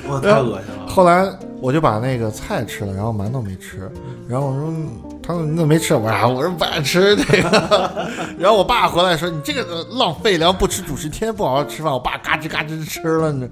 [0.08, 1.28] 我太恶心了，后来
[1.62, 3.90] 我就把那个菜吃了，然后馒头没吃。
[4.28, 4.74] 然后我说
[5.22, 5.94] 他说你怎么没吃？
[5.96, 8.08] 我说啊，我说不爱吃这个。
[8.38, 11.92] 然后我爸回来说你这个浪费粮，不吃主食，天天不好好吃饭。
[11.92, 13.52] 我爸嘎吱嘎吱吃了，你知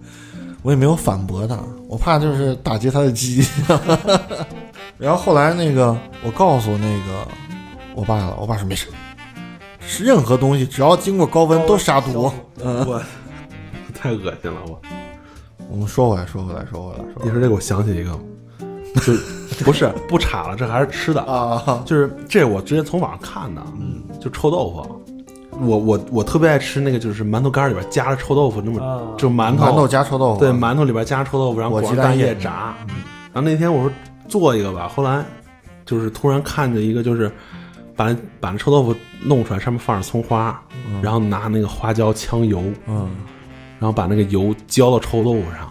[0.61, 3.45] 我也没有反驳他，我怕就是打击他的鸡。
[4.99, 7.27] 然后后来那个我告诉那个
[7.95, 8.87] 我爸了，我爸说没事，
[9.79, 12.31] 是任何东西只要经过高温都杀毒。
[12.63, 13.01] 嗯，我
[13.93, 14.79] 太恶心了，我。
[15.71, 18.11] 我们说回来，说回来，说回来，说回来你说这个，我想起一个，
[19.01, 19.13] 就
[19.63, 25.01] 不是不岔了，这还是吃的，啊，就是这我之前从网上看的，嗯，就臭豆腐。
[25.61, 32.75] 我我我特别爱吃那个，就是馒头干里边夹着臭豆腐，那么啊就馒头馒头加臭豆腐，对，馒头里边加臭豆腐，然后裹鸡蛋液液炸。
[33.31, 33.91] 然后那天我说
[34.27, 35.23] 做一个吧，后来
[35.85, 37.31] 就是突然看见一个，就是
[37.95, 40.59] 把那把那臭豆腐弄出来，上面放上葱花，
[41.01, 43.09] 然后拿那个花椒呛油，嗯。
[43.81, 45.67] 然后把那个油浇到臭豆腐上。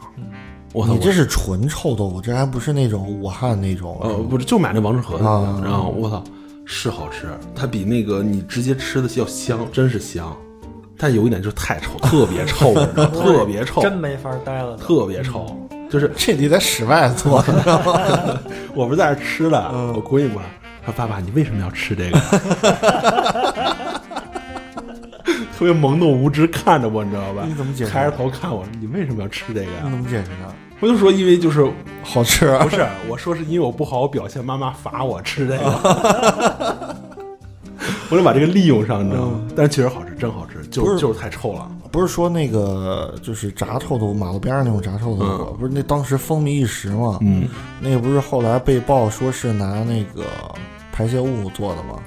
[0.73, 0.92] 我操！
[0.92, 3.99] 你这是纯臭豆腐，这还不是那种武汉那种。
[4.03, 6.23] 呃不是就买那王致和的，啊然后我操
[6.64, 10.37] 是好吃，它比那个你直接吃的要香，真是香。
[10.99, 14.77] 但有一点就是太臭，特别臭，你知道吗 特别臭，真没法待了。
[14.77, 15.57] 特别臭，
[15.88, 18.38] 就是这得在室外做，你知道吗？
[18.75, 20.49] 我不是在这吃的，嗯我闺女过来
[20.85, 22.20] 说：“爸爸，你为什么要吃这个？”
[25.61, 27.44] 特别懵懂无知看着我，你知道吧？
[27.46, 29.90] 你怎么解释抬着头看我，你为什么要吃这个呀你？
[29.90, 30.55] 怎么解释呢？
[30.81, 31.70] 我就说，因为就是
[32.03, 32.70] 好吃啊不！
[32.75, 36.96] 是我说是因为我不好好表现，妈妈罚我吃这个，
[38.09, 39.38] 我就把这个利用上，你知道吗？
[39.55, 41.70] 但是确实好吃，真好吃，就是就是太臭了。
[41.92, 47.18] 不是说那个就是炸臭豆腐，马路边上那种炸臭豆腐，不是那当时风靡一时吗？
[47.20, 47.46] 嗯，
[47.83, 50.25] 那个不是后来被曝说是拿那个
[50.90, 51.99] 排泄物做的吗？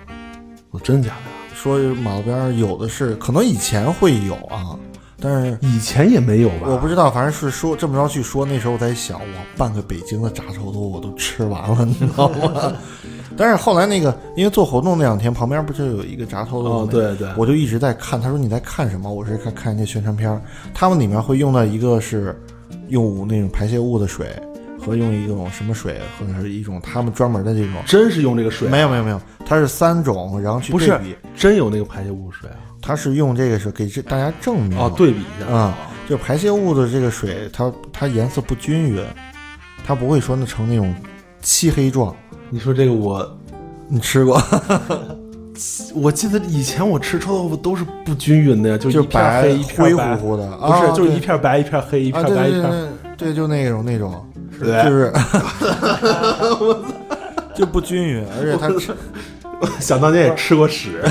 [0.72, 1.43] 我真假的？
[1.64, 4.78] 说马路边上有的是，可能以前会有啊，
[5.18, 6.68] 但是以前也没有吧？
[6.68, 9.26] 我不知道，反正是说这么着去说，那时候我在想，我
[9.58, 12.74] 半个北京的炸臭豆腐我都吃完了，你知道吗？
[13.38, 16.88] 但是后来那个，因为做活动那两天，旁边不就有一个炸臭豆腐哦？
[16.92, 18.20] 对对我就一直在看。
[18.20, 19.10] 他说你在看什么？
[19.10, 20.42] 我是看看人家宣传片儿，
[20.74, 22.38] 他们里面会用到一个是
[22.90, 24.28] 用那种排泄物的水，
[24.86, 27.82] 和用一种什么水，或者是一种他们专门的这种。
[27.86, 28.72] 真是用这个水啊？
[28.72, 31.16] 没有没有没有，它是三种，然后去不是对比。
[31.36, 32.56] 真有那个排泄物水啊？
[32.82, 35.78] 它是用这个是给这大家证明哦，对比一下啊、
[36.10, 39.02] 就排泄物的这个水，它它颜色不均匀，
[39.86, 40.94] 它不会说那成那种
[41.42, 42.14] 漆黑状。
[42.50, 43.26] 你说这个我，
[43.88, 44.42] 你吃过？
[45.94, 52.90] 我记得以前我吃臭豆腐都是不均匀的呀，就就一片白黑一片灰白乎乎的，不是，啊就是一片白一片黑一啊，片白一片。
[53.16, 54.28] 对就那种那种，
[54.64, 55.14] 对就是
[57.56, 58.96] 就不均匀，而且它吃
[59.80, 61.04] 想当年也吃过屎，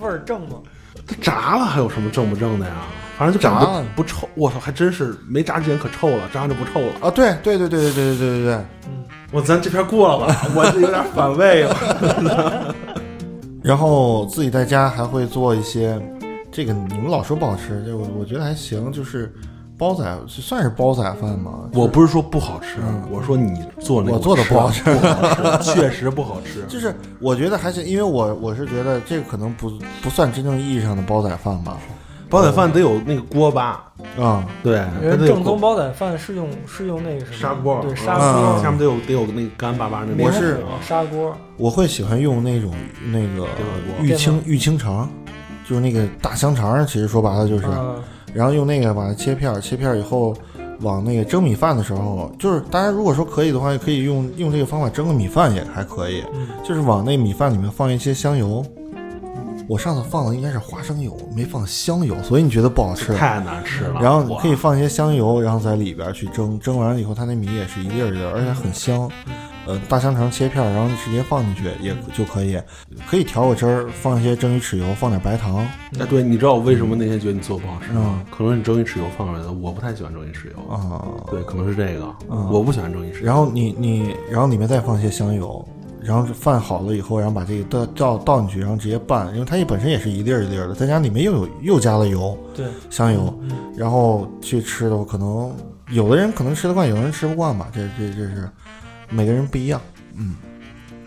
[0.00, 0.56] 味儿正吗？
[1.06, 2.72] 它炸了还有什么正不正的呀？
[3.18, 6.92] 反正就长得炸了不臭，我操，还真是没炸之前可臭了，炸完就不臭了。
[7.02, 8.64] 啊，对对对对对对对对对。
[9.32, 12.74] 我咱这篇过了吧，我这有点反胃了。
[13.62, 16.00] 然后自己在家还会做一些，
[16.50, 19.30] 这个你们老说不好吃，这我我觉得还行，就是
[19.80, 21.60] 煲仔算是煲仔饭吗？
[21.72, 22.76] 我不是说不好吃，
[23.10, 24.84] 我说你做那个我做的不好吃
[25.64, 26.62] 确实不好吃。
[26.68, 31.78] 就是我觉得还是，因为我我是觉得这个可能不不算真正意义上的煲仔饭吧。
[32.28, 33.82] 煲仔饭得有那个锅巴，
[34.20, 34.84] 啊、对，
[35.26, 40.24] 正宗煲仔饭是用是用那个什么砂锅，对砂嗯锅，下面得有得有那个干巴巴的那个。
[40.24, 42.70] 我是啊砂锅，我会喜欢用那种
[43.10, 43.48] 那个
[44.02, 45.08] 玉清玉清肠，
[45.66, 47.96] 就是那个大香肠，其实说白了就是，啊
[48.34, 50.34] 然后用那个把它切片儿，切片儿以后
[50.80, 58.64] 往那个蒸米饭的时候，就是大家如果说可以的话，也可以用用这个方法蒸个米饭也还可以，嗯就是往那米饭里面放一些香油。
[59.68, 63.14] 我上次放的应该是花生油，没放香油，所以你觉得不好吃。
[63.14, 64.00] 太难吃了。
[64.02, 69.08] 然后你可以放一些香油，然后在里边去蒸，蒸完了以后，它那米也是一粒儿一粒儿，而且很香。
[69.70, 72.60] 呃大香肠切片儿，然后直接放进去也就可以，
[73.06, 75.58] 可以调个汁儿，放一些蒸鱼豉油，放点白糖。
[75.98, 78.26] 哎，对，你知道我为什么那天觉得你做不好吃吗嗯？
[78.30, 80.72] 可能是蒸鱼豉油放出来的，我不太喜欢蒸鱼豉油。
[80.74, 83.26] 啊，对，可能是这个，嗯我不喜欢蒸鱼豉油。
[83.26, 85.64] 然后你你，然后里面再放一些香油，
[86.02, 95.54] 然后饭好了以后，然后把这个倒倒倒进去，然后直接拌，因为它也本身也是一粒儿一粒儿的，再加里面又有又加了油，对，香油，嗯然后去吃的，我可能
[95.90, 98.48] 有的人可能吃得惯，有的人吃不惯吧，这这这是
[99.10, 99.80] 每个人不一样，
[100.16, 100.36] 嗯，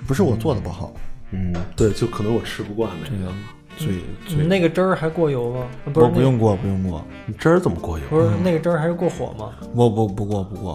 [0.07, 0.91] 不是我做的不好，
[1.31, 3.15] 嗯，对，就可能我吃不惯那个。
[3.15, 3.31] 这个
[3.75, 4.03] 所以
[4.35, 5.65] 你那个汁儿还过油吗？
[5.85, 8.05] 不是我不用过不用过，你汁儿怎么过油？
[8.09, 9.51] 不是那个汁儿还是过火吗？
[9.73, 10.73] 我不不过不过。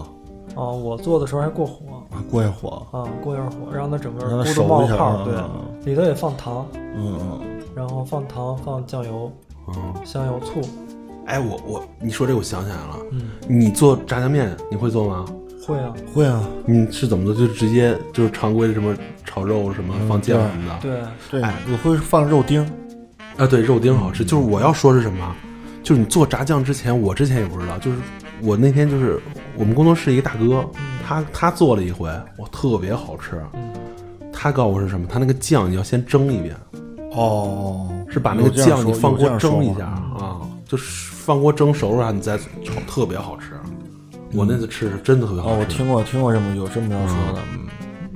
[0.55, 1.85] 啊，我做的时候还过火。
[2.11, 7.41] 啊过一火，啊，过一会儿火，让它整个咕嘟冒泡，啊对，里头也放糖，嗯嗯，
[7.75, 9.31] 然后放糖，放酱油、
[9.67, 10.59] 嗯，香油、醋，
[11.27, 15.25] 哎，我我你说这我想起来了，嗯，你做炸酱面你会做吗？
[15.65, 17.35] 会啊，会啊，你是怎么做？
[17.35, 18.95] 就直接就是常规的什么
[19.25, 20.49] 炒肉什么嗯放酱对。
[20.51, 20.79] 什么的。
[20.81, 21.41] 对，对。
[21.41, 22.63] 哎，我会放肉丁，
[23.37, 24.23] 啊，对，肉丁好吃。
[24.23, 25.35] 就是我要说是什么，
[25.83, 27.97] 就是你做炸酱之前，我之前也不知道，就是
[28.41, 29.19] 我那天就是
[29.55, 30.65] 我们工作室一个大哥，
[31.05, 33.41] 他他做了一回，哇，特别好吃。
[33.53, 33.73] 嗯。
[34.31, 35.05] 他告诉我是什么？
[35.07, 36.55] 他那个酱你要先蒸一遍，
[37.11, 43.51] 哦，是把那个酱你放锅蒸一下啊，就是放锅蒸熟了，你再炒，特别好吃。
[44.33, 45.59] 我那次吃是真的特别好哦，吃。
[45.59, 47.67] 我听过听过这么有这么样说的，嗯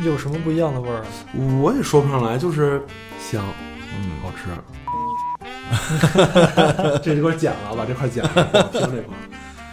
[0.06, 1.04] 有什么不一样的味儿？
[1.62, 2.82] 我也说不上来，就是
[3.20, 3.44] 香，
[3.96, 4.50] 嗯，好吃。
[7.02, 9.16] 这块剪了，把这块剪了，听这块。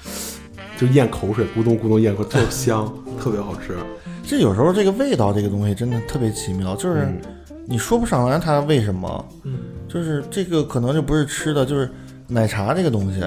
[0.79, 3.77] 就咽口水，咕咚咕咚咽口，特香，特别好吃。
[4.23, 7.21] 这有时候这个味道这个东西真的特别奇妙，就是嗯
[7.67, 11.91] 你说不上来它为什么，嗯，就是这个可能就不是吃的，就是
[12.29, 13.21] 奶茶这个东西，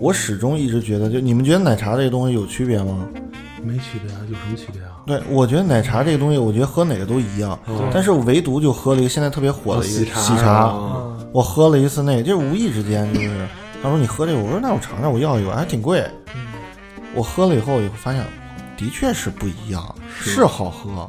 [0.00, 3.06] 我始终一直觉得，就你们觉得奶茶这个东西有区别吗？
[3.62, 4.92] 没区别啊，有什么区别啊？
[5.06, 7.58] 对，我觉得奶茶这个东西，我觉得喝哪个都一样，
[7.92, 13.46] 但是我唯独就喝了一个现在特别火的一个哦喜茶喜茶，啊我喝了一次那个，就是无意之间，就是
[13.82, 16.02] 他说你喝这个，我说那我尝尝，我要一碗，还挺贵。
[17.14, 18.24] 我喝了以后，以后发现
[18.78, 21.08] 的确是不一样，是好喝，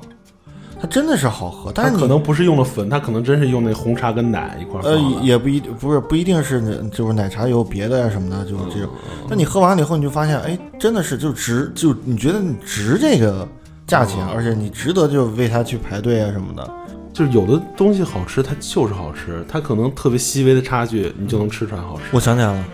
[0.82, 5.24] 它真的是好喝，但是你可能不是用了粉，它可能真是用那红茶跟奶一块儿放呃的。
[5.24, 8.90] 也不一不是不一定是就是奶茶有别的呀什么的，就是这种。
[9.30, 13.48] 那你喝完了以后，你就发现，哎，真的是就值，就你觉得你值这个
[13.86, 16.68] 价钱，而且你值得就为它去排队啊什么的。
[17.14, 22.04] 就是有的东西好吃，它就是好吃，它可能特别细微的差距，你就能吃出来好吃。
[22.12, 22.66] 我想起来了，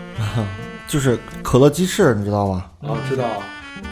[0.86, 2.70] 就是可乐鸡翅，你知道吧？
[2.80, 3.24] 啊，知道。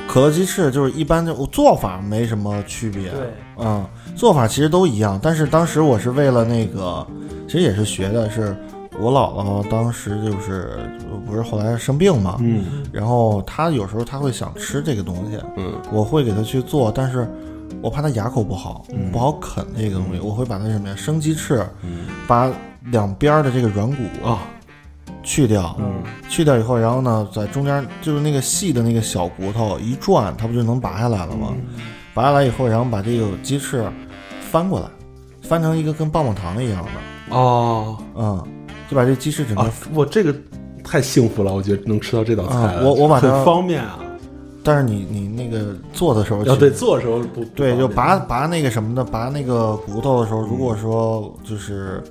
[0.08, 3.84] 可乐鸡翅就是一般就做法没什么区别，对，嗯，
[4.16, 7.06] 做法其实都一样，但是当时我是为了那个，
[7.46, 8.56] 其实也是学的，是
[8.98, 10.70] 我姥姥当时就是
[11.26, 12.64] 不是后来生病嘛，嗯。
[12.90, 15.74] 然后她有时候她会想吃这个东西，嗯。
[15.92, 17.28] 我会给她去做，但是
[17.82, 19.12] 我怕她牙口不好，嗯。
[19.12, 22.06] 不好啃这个东西，我会把它什么呀，生鸡翅，嗯。
[22.26, 22.50] 把
[22.84, 24.38] 两边儿的这个软骨啊。
[25.22, 26.02] 去掉，嗯。
[26.30, 31.48] 去掉以后，然后呢，在中间就是那个细的那个小骨头一转，它不就能拔下来了吗？
[31.52, 31.80] 嗯。
[32.14, 33.84] 拔下来以后，然后把这个鸡翅
[34.50, 34.86] 翻过来，
[35.42, 37.96] 翻成一个跟棒棒糖一样的，哦。
[38.14, 38.42] 嗯，
[38.88, 40.34] 就把这鸡翅整个，啊，我这个
[40.84, 43.98] 太幸福了，我觉得能吃到这道菜啊，我我把它很方便啊。
[44.62, 52.02] 但是你你那个做的时候，要对做的时候不不对，就拔拔那个什么的，拔那个骨头的时候，如果说就是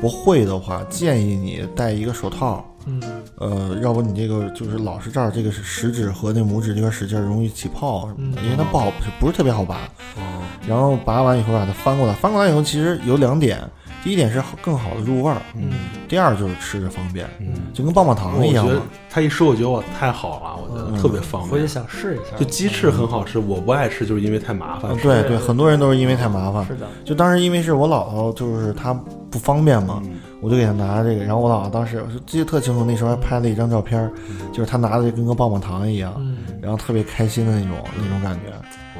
[0.00, 2.64] 不会的话，建议你戴一个手套。
[2.86, 3.02] 嗯，
[3.36, 9.76] 呃，要不你这个就是老是这儿这个是食指和那拇指这边使劲儿，容易起泡什么的，嗯因为它不好，不是特别好拔。
[10.16, 10.22] 哦
[10.66, 13.60] 然后拔完以后把它翻过来，翻过来以后其实有两点，
[14.02, 15.70] 第一点是更好的入味儿，嗯
[16.08, 18.82] 第二就是吃着方便，嗯，就跟棒棒糖一样我觉得。
[19.10, 21.68] 他一说，我觉得我太好了，我觉得嗯特别方回去便。
[21.68, 22.34] 想试一下。
[22.38, 26.64] 就鸡翅很好吃，我不爱吃，就是因为太麻烦对，对很多人都是因为太麻烦。
[26.66, 28.98] 是的，就当时因为是我姥姥，就是她
[29.34, 31.24] 不方便嘛，嗯我就给他拿这个。
[31.24, 34.12] 然后我姥姥当时我记得特清楚，那时候还拍了一张照片儿，
[34.52, 38.50] 就是他拿的就跟个棒棒糖一样，嗯，然后特别开心的那种那种感觉。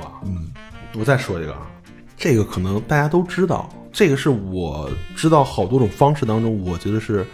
[0.00, 0.50] 哇，嗯，
[0.98, 1.60] 我再说一个啊，
[2.16, 7.24] 这个可能大家都知道，这个是我知道好多种方式当中，我觉得是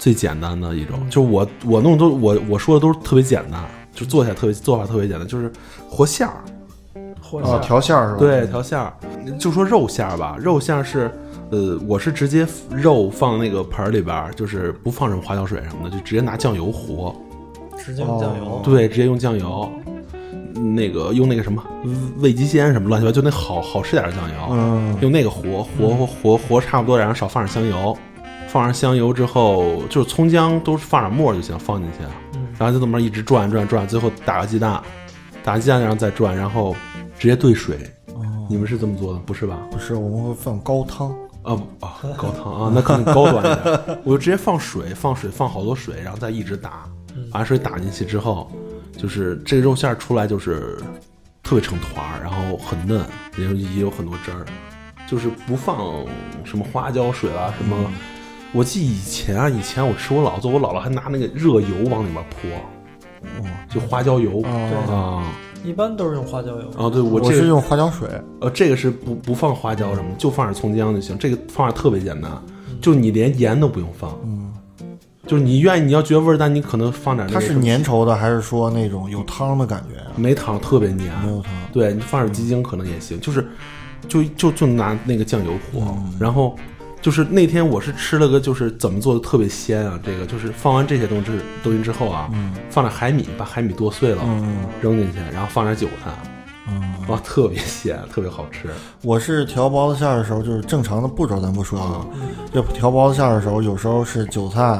[0.00, 0.98] 最简单的一种。
[1.08, 5.52] 就我我弄都我我说的都是特别简单，就做起来特别做法特别简单，就是
[5.88, 6.34] 和馅儿。
[7.30, 8.18] 哦，或者调馅儿是吧？
[8.18, 8.90] 对，调馅儿，
[9.38, 11.10] 就说肉馅儿吧，肉馅儿是，
[11.50, 17.14] 呃，我是直接肉放那个盆儿里边儿，就是不放什么花椒水什么的，就直接拿酱油和，
[17.76, 18.60] 直接用酱油哦。
[18.64, 19.70] 对，直接用酱油，
[20.54, 21.64] 那个用那个什么
[22.18, 27.96] 味极鲜什么乱七八糟，就那好好吃点儿的酱油，嗯，用那个和和和和和差不多，然后少放点香油，
[28.48, 31.98] 放上香油之后，就是葱姜都是放点沫儿就行，放进去，
[32.34, 34.82] 嗯然后就这么一直转转转，最后打个鸡蛋，
[35.44, 36.74] 打个鸡蛋然后再转，然后
[37.18, 37.78] 直接兑水，
[38.12, 38.20] 哦，
[38.50, 39.56] 你们是这么做的，不是吧？
[39.70, 41.14] 不是，我们会放高汤。
[41.48, 43.98] 啊不啊，高汤啊，那可能高端一点。
[44.04, 46.84] 我就直接放水，放水，放好多水，然后再一直打，
[47.32, 48.52] 把水打进去之后，
[48.96, 50.76] 就是这个肉馅儿出来就是
[51.42, 53.02] 特别成团儿，然后很嫩，
[53.38, 54.44] 也有也有很多汁儿，
[55.08, 56.04] 就是不放
[56.44, 57.74] 什么花椒水啊什么。
[58.52, 62.50] 我记以前啊，以前我吃我姥姥做，我姥姥还拿那个热油往里面泼，
[63.42, 65.47] 哇，就花椒油哦啊。
[65.68, 66.70] 一般都是用花椒油。
[66.76, 68.08] 哦，对我这个我是用花椒水。
[68.40, 71.16] 呃，这个是不不放花椒什么，就放点葱姜就行。
[71.18, 72.30] 这个方法特别简单，
[72.80, 74.18] 就你连盐都不用放。
[74.24, 74.52] 嗯，
[75.26, 80.12] 就是你愿意，你要觉得味儿淡，你可能放点那它是粘稠的，还是说那种有汤的感觉啊？
[80.16, 81.52] 没汤特别黏，没有汤。
[81.72, 83.46] 对你放点鸡精可能也行，就是
[84.08, 86.56] 就就就拿那个酱油和，嗯然后
[87.08, 91.32] 就是那天我是吃了个就是怎么做的特别鲜啊，这个就是放完这些东西
[91.62, 92.52] 东西之后啊，嗯。
[92.68, 94.58] 放点海米，把海米剁碎了、嗯。
[94.82, 96.10] 扔进去，然后放点韭菜，
[96.68, 98.68] 嗯，哇，特别鲜，特别好吃。
[99.00, 104.78] 我是调包子馅儿的时候，就是正常的步骤咱不说啊，嗯就调包子馅儿的时候，有时候是韭菜，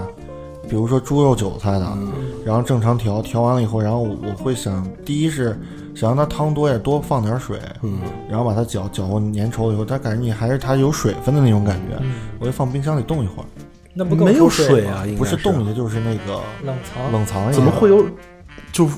[0.69, 2.13] 比如说猪肉韭菜的，嗯。
[2.45, 5.59] 然后正常调，调完了以后，然后我会想，第一是
[5.99, 7.99] 想让它汤多点，多放点水，嗯，
[8.31, 13.47] 然后把它搅搅和粘稠了以后，它感觉你还是它有水分的那种感觉，嗯，我就放冰箱里冻一会儿，
[13.95, 17.13] 那不更没有水啊，应该不是冻下，就是那个冷藏。
[17.13, 18.07] 冷藏一下，怎么会有？
[18.71, 18.89] 就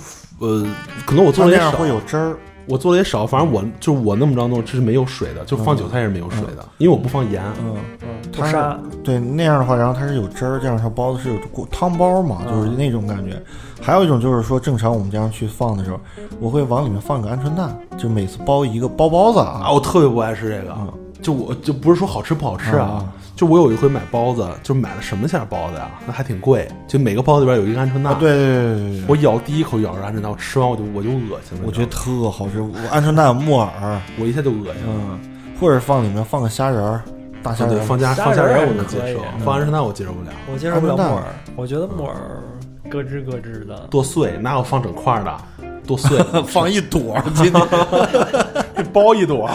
[0.41, 0.67] 呃，
[1.07, 2.37] 可能我做的也少，它那样会有汁儿？
[2.67, 7.43] 我做的也少，反正我就我那么着弄，这是没有水的，就放韭菜也是没有水的，因为我不放盐。
[7.61, 8.57] 嗯，嗯，它是。
[9.03, 13.43] 对那样的话，然后它是有汁儿，这样它包子是有锅汤包嘛，嗯就是那种感觉。
[13.81, 15.99] 还有一种就是说，正常我们这样去放的时候，
[16.39, 20.93] 我会往里面放个鹌鹑蛋，就每次包一个包包子啊，啊，我特别不爱吃这个，嗯。
[21.22, 23.12] 就我就不是说好吃不好吃啊，啊。
[23.37, 25.91] 就我有一回买包子，就买了什么馅儿包子呀？
[26.07, 28.14] 那还挺贵，就每个包子里边有一个鹌鹑蛋。
[28.14, 34.72] 啊，对对对对对，我咬第一口咬着鹌鹑蛋，我吃完我就我就恶心了，我觉得特好吃，我鹌鹑蛋、木耳，我一下就恶心了。
[34.87, 35.20] 嗯，
[35.61, 37.03] 或者放里面放个虾仁儿，
[37.43, 41.24] 大虾啊，对，放虾虾放虾仁儿我能接受，放鹌鹑蛋我接受不了，我接受不了木耳，
[41.55, 42.16] 我觉得木耳
[42.91, 43.86] 咯吱咯吱的。
[43.91, 45.36] 剁碎哪有放整块儿的？
[45.86, 49.51] 剁碎 放一朵儿， 今天包一朵，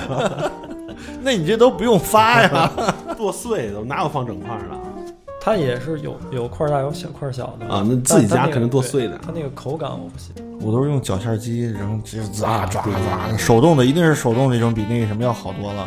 [1.21, 2.71] 那你这都不用发呀。
[3.17, 4.75] 剁碎的哪有放整块儿的？
[5.41, 10.33] 它也是有有块大有小块小的啊那自己家肯定剁碎的它那个口感我不行。
[10.59, 12.91] 我都是用绞馅机，然后直接抓啊抓抓，
[13.29, 15.81] 对手动的一定是手动那种，比那个什么要好多了。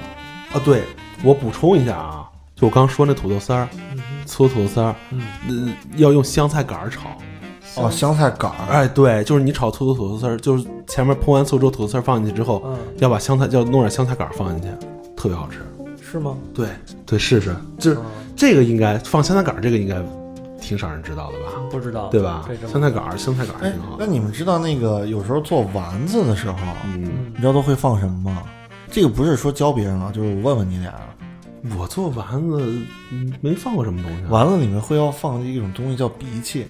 [0.52, 0.82] 啊，对，
[1.24, 7.08] 我补充一下啊，就我刚说那土豆丝儿，嗯搓土豆丝儿，嗯，呃，要用香菜杆儿炒。
[7.76, 14.68] 哦，香菜杆儿，哎，对，就是你炒土豆土豆丝儿，就是前面烹完醋之后，土豆丝儿放进去之后，嗯，要把香菜，要弄点香菜杆儿放进去，
[15.16, 15.58] 特别好吃。
[16.00, 16.36] 是吗？
[16.54, 16.66] 对
[17.04, 18.04] 对，试试，就是嗯
[18.34, 19.96] 这个应该放香菜杆儿，这个应该
[20.60, 21.52] 挺少人知道的吧？
[21.70, 24.12] 不知道，对吧香菜杆儿，香菜杆儿哎挺好，那的。
[24.12, 26.56] 你们知道那个有时候做丸子的时候，
[26.86, 28.42] 嗯，嗯你知道都会放什么吗？
[28.90, 30.94] 这个不是说教别人啊，就是我问问你俩，
[31.78, 32.58] 我做丸子
[33.12, 34.28] 嗯没放过什么东西啊。
[34.30, 36.66] 丸子里面会要放一种东西叫荸荠。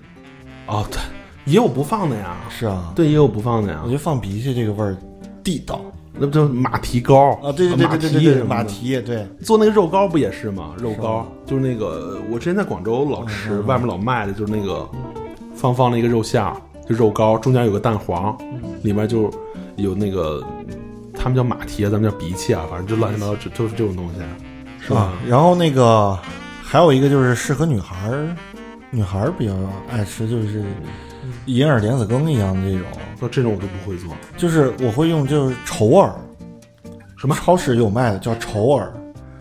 [0.69, 1.01] 哦，对，
[1.47, 2.37] 也有不放的呀。
[2.49, 3.95] 是啊，对，也有不放的呀我觉。
[3.95, 4.97] 得放鼻涕这个味儿
[5.43, 5.81] 地道
[6.21, 7.53] 那不就马蹄糕啊！
[7.53, 10.75] 对对对马对对对对，蹄什么的马蹄对，做那个肉糕不也是吗？
[10.79, 14.89] 肉糕吗就是那个，我之前在广州老吃，外面老卖的就是那个
[15.55, 16.57] 放放那个肉馅儿，
[16.89, 18.37] 就肉糕，中间有个蛋黄，
[18.83, 19.31] 里面就
[19.77, 20.45] 有那个
[21.15, 24.21] 他们叫马蹄啊，咱们叫鼻涕啊，反正就乱七八糟，就就是这种东西，
[24.85, 25.01] 是吧？
[25.01, 25.13] 啊。
[25.27, 26.19] 然后那个
[26.61, 28.37] 还有一个就是适合女孩儿，
[28.91, 29.55] 女孩儿比较
[29.91, 30.65] 爱吃，就是
[31.47, 32.87] 银耳莲子羹一样的这种，
[33.21, 34.15] 那这种我就不会做。
[34.37, 36.11] 就是我会用就是丑耳，
[37.17, 37.35] 什么？
[37.35, 38.93] 超市有卖的叫丑耳，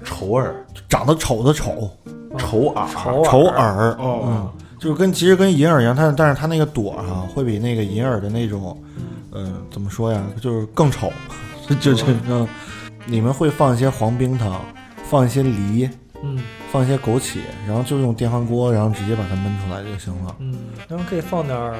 [0.03, 0.53] 丑耳、
[0.89, 1.89] 长得丑的丑，
[2.37, 8.77] 丑耳、丑丑耳嗯，就是跟其实跟银耳一样，它但是它那个朵儿哈、会比那个银耳的那种，
[9.33, 11.11] 嗯、怎么说呀，就是更丑，
[11.79, 12.47] 就就嗯，
[13.05, 14.61] 你们会放一些黄冰糖，
[15.03, 15.89] 放一些梨，
[16.21, 16.39] 嗯
[16.71, 20.53] 放一些枸杞，然后就用电饭锅，然后直接把它焖出来就行了，嗯，
[20.87, 21.75] 然后可以放点儿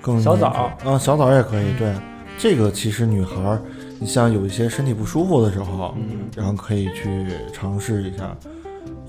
[0.00, 0.48] 更小枣
[0.84, 1.92] 啊，小枣也可以，对，
[2.38, 3.60] 这个其实女孩儿，
[3.98, 8.34] 你像有一些身体不舒服的时候，嗯然后可以去尝试一下，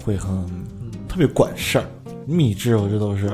[0.03, 0.45] 会很
[1.07, 1.86] 特别管事儿，
[2.25, 3.32] 秘制我这都是。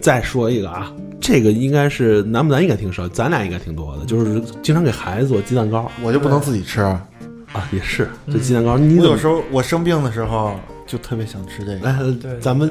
[0.00, 0.90] 再说一个啊，
[1.20, 6.80] 这个应该是难不难应该挺少，咱俩应该挺多的，就是经常给孩子做鸡蛋糕我就不能自己吃。
[6.80, 10.54] 啊，也是这鸡蛋糕，我有时候我生病的时候
[10.90, 12.68] 就特别想吃这个，来对，咱们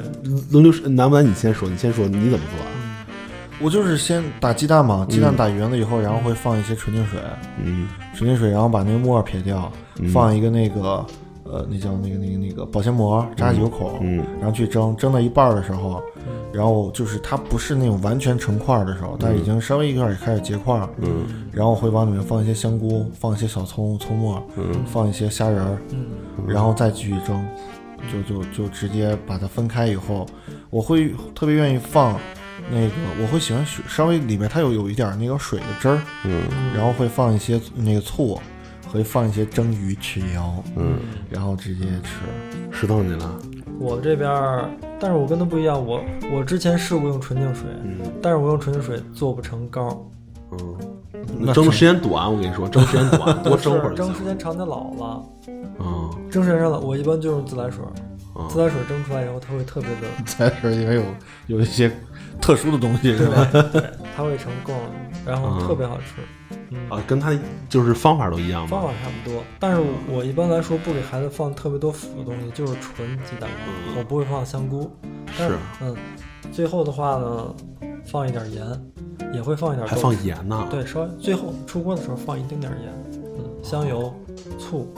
[0.50, 2.68] 轮流说，南不难你先说，你先说你怎么做啊？
[3.62, 7.18] 我就是先打鸡蛋嘛，鸡蛋打匀了以后，然后会放一些纯净水，
[7.64, 7.88] 嗯。
[8.14, 10.08] 纯净水，然后把那个沫撇掉，嗯。
[10.10, 11.04] 放一个那个
[11.44, 14.24] 呃，那叫那个那个那个保鲜膜，扎几个口，嗯。
[14.38, 16.02] 然后去蒸，蒸到一半儿的时候，
[16.52, 21.26] 然后就是它不是那种完全成块儿的时候，但已经稍微一块也开始结块儿，嗯。
[21.52, 24.72] 然后会往里面放一些香菇，放一些小葱、葱末，嗯。
[24.86, 26.06] 放一些虾仁儿，嗯。
[26.46, 27.46] 然后再继续蒸，
[28.12, 30.26] 就就就直接把它分开以后，
[30.70, 32.18] 我会特别愿意放
[32.70, 32.90] 那个，
[33.20, 36.42] 我会喜欢水稍微里面它有有一点儿那个水的汁儿，嗯
[36.74, 38.40] 然后会放一些那个醋，
[38.86, 40.98] 会放一些蒸鱼豉油，嗯，
[41.30, 42.20] 然后直接吃。
[42.70, 43.38] 石头你呢？
[43.78, 50.06] 我这边儿，但是我跟他不一样，我我之前试过用纯净水，嗯但是我用纯净水做不成膏，
[50.52, 50.86] 嗯，那
[51.54, 53.94] 蒸的时间短，我跟你说，蒸时间短， 多蒸会儿。
[53.94, 55.22] 蒸时间长它老了，
[55.78, 57.80] 嗯蒸时间长了，我一般就用自来水，
[58.36, 61.02] 嗯自来水蒸出来以后，它会特别的，自来水因为有
[61.46, 61.90] 有一些
[62.40, 63.46] 特殊的东西是吧？
[63.72, 63.82] 对，
[64.16, 64.72] 它会成膏，
[65.26, 66.22] 然后嗯特别好吃。
[66.72, 67.36] 嗯，啊，跟它
[67.68, 68.82] 就是方法都一样方？
[68.82, 74.90] 法差不多，但是我一般来说不给孩子放特别多腐的东西，就是纯鸡蛋，嗯我不会放香菇。
[75.38, 75.96] 但是，嗯，
[76.52, 77.54] 最后的话呢，
[78.04, 78.64] 放一点盐，
[79.32, 80.66] 也会放一点还放盐呢。
[80.70, 82.92] 对，稍微最后出锅的时候放一丁点儿盐，
[83.38, 84.12] 嗯，香油、
[84.58, 84.92] 醋，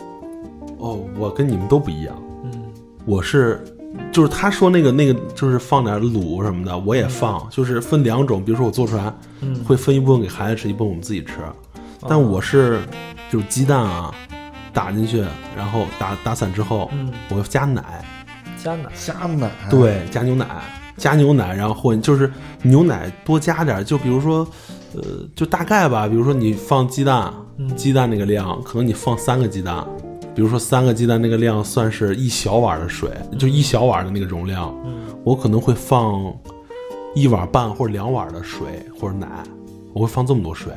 [0.79, 2.53] 哦，我跟你们都不一样，嗯。
[3.05, 3.63] 我是。
[4.11, 8.43] 就是他说那个那个，就是放点卤什么的，我也放，就是分两种。
[8.43, 11.35] 比如说我做出来，嗯，会分一部分给孩子吃，一部分我们自己吃。
[12.09, 12.81] 但我是
[13.31, 14.15] 就是鸡蛋啊，
[14.73, 15.23] 打进去，
[15.55, 17.13] 然后打打散之后，嗯。
[17.29, 18.03] 我要加奶，
[18.57, 20.47] 加奶，加奶，对，加牛奶，
[20.97, 22.31] 加牛奶，然后混，就是
[22.63, 24.47] 牛奶多加点儿，就比如说，
[24.95, 25.03] 呃，
[25.35, 29.85] 就大概吧，比如说你放鸡蛋，嗯鸡蛋那个量，可能你放三个鸡蛋，
[30.35, 36.33] 比如说三个鸡蛋那个量算是一小碗的水，就一小碗的那个容量，嗯我可能会放
[37.15, 39.29] 一碗半或者两碗的水或者奶，
[39.93, 40.73] 我会放这么多水，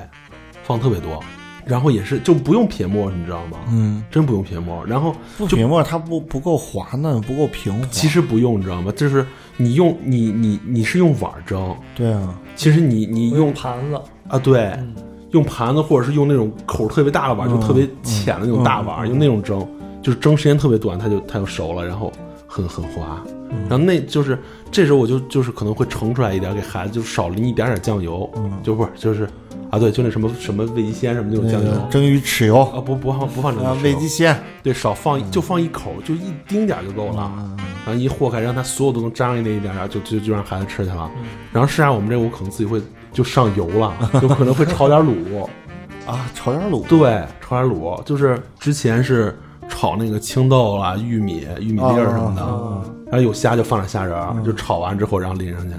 [0.63, 1.19] 放特别多，
[1.65, 3.57] 然后也是就不用撇沫，你知道吗？
[3.69, 7.87] 嗯，真不用撇沫，然后不撇沫它不不够滑嫩，不够平滑。
[7.91, 8.91] 其实不用，你知道吗？
[8.95, 9.25] 就是
[9.57, 14.95] 你用你你你是用碗蒸，对啊，其实你你我用盘子，啊对，嗯。
[15.31, 19.67] 用盘子或者是用那种口特别大的碗，就特别浅的那种大碗，用那种蒸，
[20.01, 22.09] 就是蒸时间特别短，它就它就熟了，然后
[22.55, 23.21] 很很滑。
[23.69, 24.37] 然后那就是
[24.71, 28.29] 这时候我就就是可能会盛出来一点给孩子，就少淋一点点酱油，
[28.63, 29.27] 就不是就是
[29.69, 37.31] 啊对，就那什么什么味极鲜什么那种酱油蒸鱼豉油啊不不放不放这啊个，味极鲜，对少放就放一口，就一丁点儿就够了。
[37.85, 41.09] 然后一和开，让它所有都能沾上那一点点，就就就让孩子吃去了。
[41.51, 42.81] 然后剩下我们这我可能自己会
[43.13, 45.47] 就上油了，就可能会炒点卤，
[46.07, 49.37] 啊，炒点卤，对，炒点卤，就是之前是
[49.69, 55.75] 炒那个青豆啦、玉米、玉米粒儿什么的，啊然后有虾就放点虾仁儿，就炒完之后然后淋上去，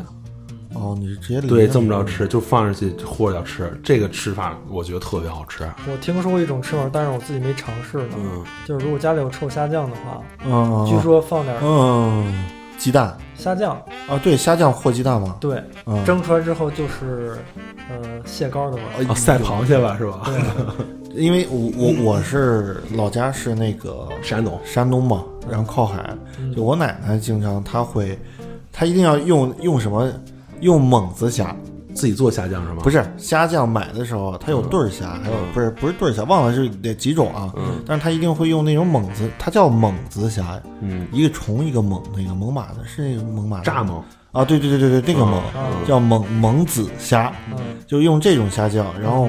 [0.74, 5.68] 哦，你是直接淋对，上这么着吃，就放上去和着吃，这个吃法我觉得特别好吃。
[5.90, 8.14] 我听说过一种吃法，但是我自己没尝试呢。
[8.16, 12.44] 嗯，就是如果家里有臭虾酱的话，嗯，据说放点嗯，
[12.78, 13.72] 鸡蛋虾酱，
[14.08, 17.36] 啊，对，虾酱和鸡蛋嘛，对，嗯，蒸出来之后就是
[17.90, 19.06] 呃蟹膏的味儿。
[19.08, 20.30] 哦，赛螃蟹吧是吧？
[21.16, 28.18] 因为我我我是老家是那个山东，山东嘛，然后靠海，嗯就我奶奶经常她会，
[28.72, 30.12] 她一定要用用什么？
[30.60, 31.54] 用猛子虾，
[31.92, 32.80] 自己做虾酱是吗？
[32.82, 37.82] 不是虾酱买的时候它有对儿虾，还有不是不是对儿虾，忘了是哪几种啊，嗯。
[37.86, 44.02] 但是她一定会用那种猛子，它叫猛子虾，嗯，一个虫一个猛，那个猛犸的是那个猛犸的蚱蜢，
[44.32, 45.86] 啊，对对对对对，那个猛嗯。
[45.86, 47.58] 叫猛猛子虾，嗯。
[47.86, 49.28] 就用这种虾酱，然后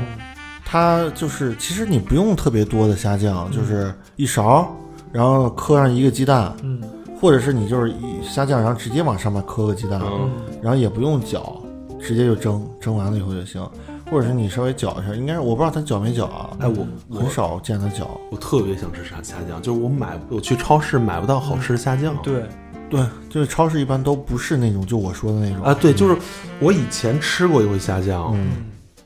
[0.70, 4.68] 它就是其实你不用特别多的虾酱，就是一勺，
[5.14, 6.82] 然后磕上一个鸡蛋，嗯。
[7.20, 10.30] 或者是你就是一虾酱，然后直接往上面磕个鸡蛋，嗯。
[10.62, 11.62] 然后也不用搅，
[12.02, 13.66] 直接就蒸，蒸完了以后就行。
[14.12, 18.20] 或者是你稍微搅一下，应该是我不知道它搅没搅啊，哎我我很少见它搅。
[18.30, 22.14] 我特别想吃虾虾酱，就是我买我去超市买不到好吃的虾酱。
[22.22, 22.44] 对，
[22.90, 25.64] 对，就是超市一般都不是那种就我说的那种。
[25.64, 26.18] 啊，对，就是
[26.60, 28.48] 我以前吃过一回虾酱，嗯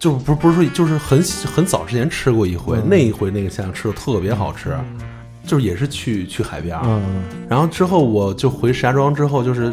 [0.02, 1.22] 就不是不是说就是很
[1.56, 4.76] 很早之前吃过一回，那一回那个虾吃的特别好吃，
[5.46, 9.72] 就是也是去去海边儿，嗯，然后之后我就回石家庄之后就是。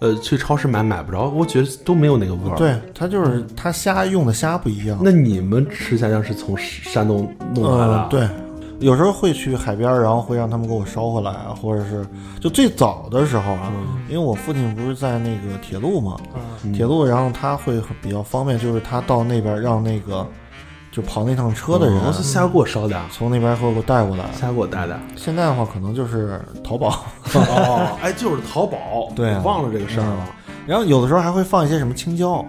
[0.00, 4.98] 呃，去超市买买不着，我觉得都没有那个味儿。，对，它就是它虾用的虾不一样。
[5.00, 8.02] 那你们吃虾酱是从山东弄来的？
[8.02, 8.28] 嗯，，对，
[8.84, 12.06] 有时候会去海边儿，然后会让他们给我捎回来啊，或者是
[12.38, 13.72] 就最早的时候啊，
[14.08, 16.36] 因为我父亲不是在那个铁路嘛，啊
[16.74, 20.26] 铁路，然后他会比较方便，就是他到那边让那个
[20.92, 24.26] 就跑那趟车的人我是虾给我烧点儿，从那边给我带过来。
[24.32, 25.00] 虾给我带的。
[25.16, 26.90] 现在的话，可能就是淘宝，
[27.32, 30.26] 哦，哎，就是淘宝， 对忘了这个事儿了。
[30.66, 32.44] 然后有的时候还会放一些什么青椒，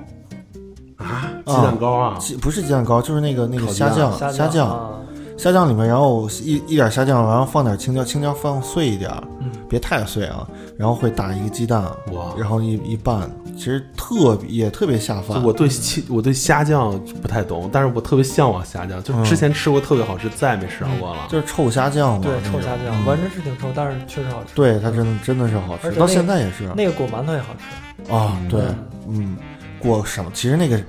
[0.98, 1.32] 啊！
[1.46, 4.90] 鸡蛋糕啊，鸡不是鸡蛋糕，就是那个那个虾酱，虾虾酱，啊
[5.38, 11.84] 虾酱里面，然后一一点虾酱，然后放点青椒，青椒放碎一点，嗯别太碎啊，然后会打一个鸡蛋，
[12.14, 15.44] 哇然后一一拌，其实特别也特别下饭。
[15.44, 21.28] 我对青我对虾酱不太懂，但是我特别向往虾酱，就是之前吃过特别好吃，再也没吃着过了。
[21.30, 24.56] 就是臭虾酱嘛，对，臭虾酱，嗯闻着是挺臭，但是确实好吃。
[24.56, 28.14] 对，它真的真的是好吃，到现在也是那个裹馒头也好吃。
[28.14, 28.62] 啊，对，
[29.08, 29.36] 嗯，
[29.80, 30.32] 裹什么？
[30.34, 30.80] 其实那个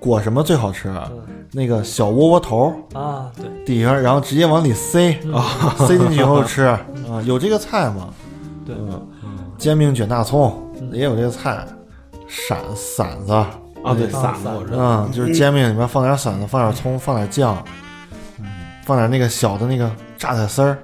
[0.00, 0.88] 裹什么最好吃
[1.52, 6.80] 那个小窝窝头啊，对，底下，然后直接往里塞啊， 塞进去以后吃啊，
[7.26, 8.08] 有这个菜吗？
[8.64, 8.98] 对，嗯，
[9.58, 10.90] 煎饼卷大葱嗯。
[10.92, 11.64] 也有这个菜，
[12.28, 14.78] 馓馓子，啊，对，嗯散的我知道。
[14.78, 17.62] 嗯，就是煎饼里面放点馓子，放点葱，放点酱，
[18.84, 20.78] 放点那个小的那个榨菜丝儿，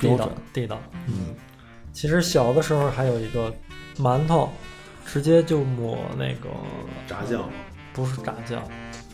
[0.00, 0.34] 标地道准。
[0.52, 0.78] 地道。
[1.08, 1.34] 嗯，
[1.92, 3.52] 其实小的时候还有一个
[3.98, 4.48] 馒头，
[5.04, 6.48] 直接就抹那个
[7.06, 7.42] 炸酱、
[7.92, 8.62] 不是炸酱，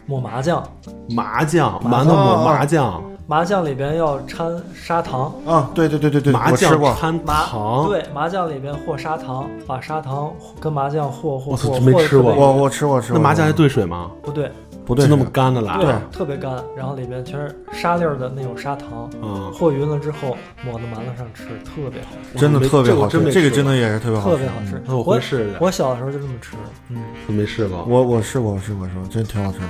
[0.06, 0.62] 抹麻酱，
[1.10, 5.32] 麻酱，馒头抹麻酱，麻酱里边要掺砂糖。
[5.46, 6.88] 啊，对对对对对，麻我吃过。
[6.90, 7.88] 酱掺麻糖。
[7.88, 13.18] 对麻酱里边和砂糖，把砂糖跟麻酱和和我操和，真没吃过我我吃过吃过。
[13.18, 14.10] 那麻酱还兑水吗？
[14.22, 14.50] 不对，
[14.84, 15.04] 不对？
[15.06, 26.56] 就那么干的来对。，特别干，然后里边全是沙粒儿的那种砂糖，嗯，和匀了之后抹到馒头上吃，特别好吃，真的特别好吃这个真的也是特别好吃，特别好吃我回试试我小的时候就这么吃，
[26.88, 27.84] 嗯，都没试过。
[27.84, 29.66] 我我试过，我试过，试过，真挺好吃的。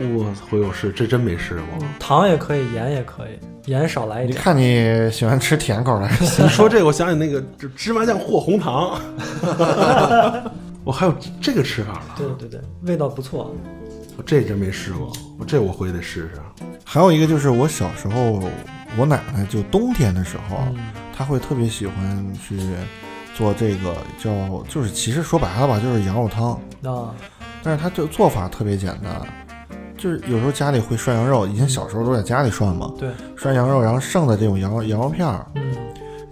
[0.00, 1.86] 我回我试，这真没试过。
[1.98, 4.38] 糖也可以，盐也可以，盐少来一点。
[4.38, 7.42] 你看你喜欢吃甜口的，你说这个，我想起那个
[7.74, 9.00] 芝麻酱和红糖，
[10.84, 13.52] 我还有这个吃法了，对对对，味道不错。
[14.18, 16.32] 我这真没试过，我这我回去得试试。
[16.84, 18.42] 还有一个就是我小时候，
[18.98, 20.76] 我奶奶就冬天的时候，嗯
[21.16, 22.58] 她会特别喜欢去
[23.36, 24.30] 做这个叫，
[24.68, 26.50] 就是其实说白了吧，就是羊肉汤，
[26.82, 27.14] 啊，
[27.62, 29.22] 但是她这做法特别简单，
[29.96, 35.62] 就是有时候家里会涮羊肉，以前小时候都在家里涮嘛，对，涮羊肉，然后剩的这种羊肉羊肉片儿，嗯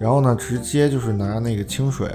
[0.01, 2.11] 然后呢直接就是拿那个清水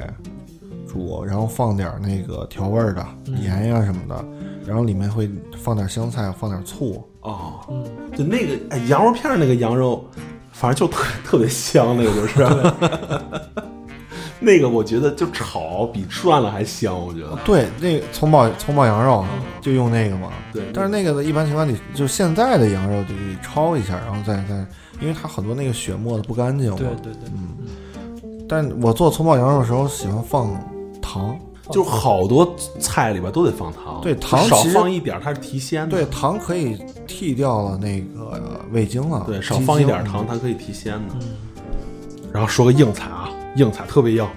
[0.85, 4.25] 煮，然后放点那个调味儿的嗯盐呀什么的，
[4.65, 7.83] 然后里面会放点香菜，放点醋，哦，嗯，
[8.15, 10.05] 就那个哎，羊肉片儿那个羊肉，
[10.51, 12.45] 反正就特特别香，那个就是。
[14.43, 17.37] 那个我觉得就炒比涮了还香，我觉得。
[17.45, 19.23] 对，那个葱爆葱爆羊肉
[19.61, 20.29] 就用那个嘛。
[20.51, 23.13] 对，但是那个的一般情况你，就现在的羊肉得
[23.47, 24.65] 焯一下，然后再再，
[24.99, 26.77] 因为它很多那个血沫子不干净嘛。
[26.77, 27.49] 对对对，嗯
[28.49, 30.51] 但我做葱爆羊肉的时候喜欢放
[30.99, 31.37] 糖，
[31.71, 35.97] 就好多菜里边都得放糖，对糖少放一点，它是提鲜的。
[35.97, 39.23] 对，糖可以替掉了那个味精了。
[39.25, 41.15] 对，少放一点糖，它可以提鲜的。
[42.31, 44.27] 然后说个硬菜啊，硬菜特别硬，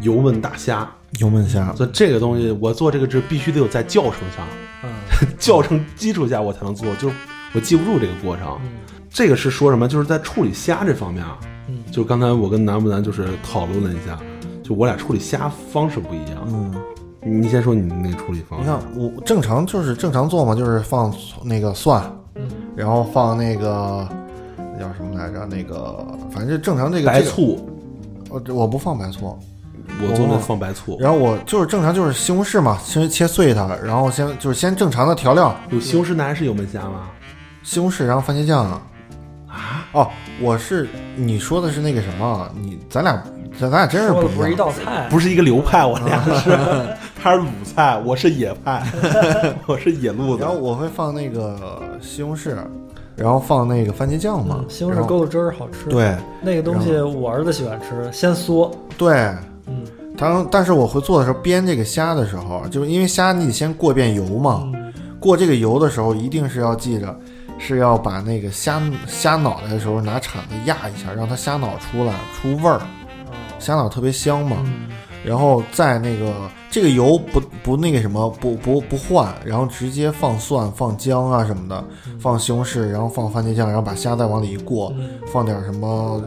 [0.00, 0.90] 油焖大虾。
[1.18, 1.74] 油焖虾。
[1.74, 4.46] 所以这个东西，我做这个是必须得有在教程上，
[4.84, 7.14] 嗯 教程基础下我才能做，就是
[7.52, 8.58] 我记不住这个过程。
[8.62, 8.70] 嗯
[9.12, 9.88] 这个是说什么？
[9.88, 14.16] 就是在处理虾这方面啊，嗯就刚才我跟南不南就是讨论了一下，
[14.70, 16.36] 就我俩处理虾方式不一样。
[16.46, 16.72] 嗯，
[17.42, 18.64] 你先说你那个处理方式。
[18.64, 21.12] 你看我正常就是正常做嘛，就是放
[21.42, 22.00] 那个蒜，
[22.36, 22.42] 嗯
[22.76, 24.08] 然后放那个
[24.56, 25.44] 那叫什么来着？
[25.46, 27.68] 那个反正就正常这个白，这个醋，
[28.28, 29.36] 我我不放白醋，
[30.00, 37.10] 我做那放白醋，然后我就是正常就是西红柿嘛，先切碎它，然后先就是先正常的调料，有西红柿那还是油焖虾吗？
[37.64, 38.80] 西红柿，然后番茄酱
[39.50, 39.86] 啊。
[39.92, 40.08] 哦，
[40.40, 42.48] 我是你说的是那个什么？
[42.60, 43.22] 你咱俩
[43.58, 44.56] 咱咱俩真是不一样不是一。
[44.56, 46.50] 道菜， 不是一个流派，我俩是，
[47.20, 48.82] 他是鲁菜，我是野派，
[49.66, 50.48] 我是野路子然。
[50.48, 52.54] 后我会放那个西红柿，
[53.16, 59.12] 然后放那个番茄酱嘛嗯，，西红柿勾的汁儿好吃。，对那个东西我儿子喜欢吃，先嗦，对。
[59.66, 59.84] 嗯
[60.18, 67.16] 当但是我会做的时候，煸这个虾的时候，就是因为虾你得先过遍油嘛，嗯过这个油的时候，一定是要记着，
[67.60, 74.56] 是要把那个虾虾脑袋的时候拿铲子压一下，让它虾脑出来出味儿，哦虾脑特别香嘛。
[74.64, 74.88] 嗯
[75.22, 76.32] 然后再那个
[76.70, 81.84] 这个油不不那个什么不不不换，然后直接放蒜放姜啊什么的，
[82.18, 86.24] 放西红柿，然后放番茄酱，然后把虾再往里一过，嗯放点什么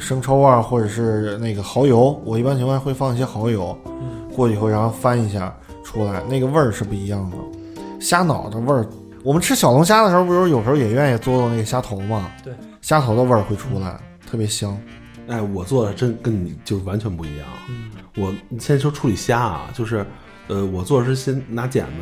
[0.00, 5.54] 生抽啊，或者是那个蚝油，我一般情况下会放一些蚝油，嗯过去以后然后翻一下
[5.84, 7.36] 出来，那个味儿是不一样的。
[8.00, 8.86] 虾脑的味儿，
[9.24, 12.30] 我们吃小龙虾的时候，不是有时候也愿意嘬嘬那个虾头吗？
[12.44, 12.52] 对，
[12.82, 13.98] 虾头的味儿会出来，
[14.30, 14.78] 特别香。
[15.28, 17.46] 哎，我做的真跟你就是完全不一样。
[17.70, 20.06] 嗯我你先说处理虾啊，就是，
[20.46, 21.92] 呃，我做的是先拿剪子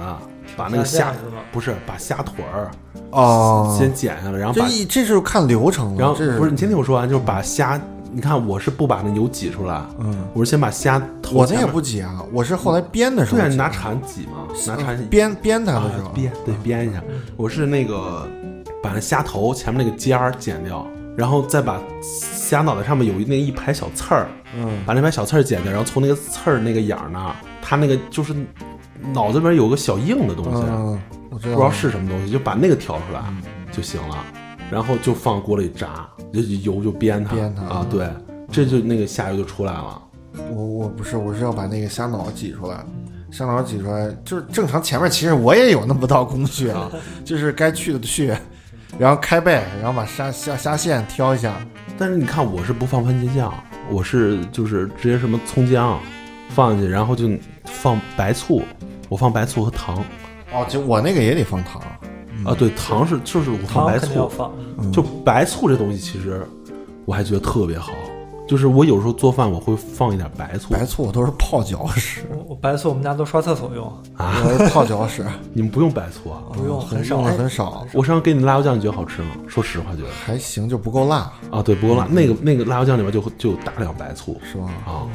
[0.55, 1.19] 把那个虾虾是
[1.51, 2.71] 不是把虾腿儿
[3.13, 7.81] 哦先剪下来，然后把这一这是看流程了，然后是不是你先听我说完，就是把虾，
[8.13, 17.03] 你看我是不把那油挤出来，嗯，我是先把虾头我那也不挤啊，我是后来编的时候对啊，你拿铲挤嘛，拿铲嗯煸煸它的时候，啊煸对编一下，
[17.37, 18.29] 我是那个
[18.83, 20.87] 把那虾头前面那个尖儿剪掉，
[21.17, 24.83] 然后再把虾脑袋上面有一那一排小刺儿，嗯。
[24.85, 28.35] 把那排小刺儿剪掉，然后从那个刺儿那个眼儿那儿，它那个就是
[29.15, 31.01] 脑子里边有个小硬的东西，嗯，
[31.31, 33.23] 我知道，不知道是什么东西，就把那个挑出来
[33.73, 34.17] 就行了，
[34.71, 38.09] 然后就放锅里炸，就油就煸它，煸它啊，对，
[38.51, 40.03] 这就那个虾油就出来了。
[40.51, 42.85] 我我不是，我是要把那个虾脑挤出来，
[43.31, 46.91] 虾脑挤出来，就是正常前面其实我也有那么道工序啊，
[47.25, 48.35] 就是该去的去，
[48.99, 51.55] 然后开背，然后把虾虾虾线挑一下，
[51.99, 53.53] 但是你看，我是不放番茄酱，
[53.91, 56.01] 我是就是直接什么葱姜
[56.49, 57.29] 放进去，然后就
[57.67, 58.63] 放白醋，
[59.11, 60.03] 我放白醋和糖
[60.55, 61.83] 哦，就我那个也得放糖，
[62.45, 66.47] 啊，对，糖是就是我放糖白醋，肯定要放，嗯就白醋这东西其实
[67.05, 67.93] 我还觉得特别好，
[68.49, 73.87] 就是我有时候做饭我会放一点白醋白醋我都是泡脚使，我我白醋我们家都刷厕所用，
[74.17, 76.43] 啊，我是泡脚使， 你们不用白醋啊？
[76.53, 79.29] 不用很很少很少，我上次给你辣椒酱，你觉得好吃吗？
[79.47, 82.07] 说实话，觉得还行，就不够辣，啊，对，不够辣。
[82.11, 84.71] 那个那个辣椒酱里面就就有大量白醋是吗？
[84.87, 85.07] 啊，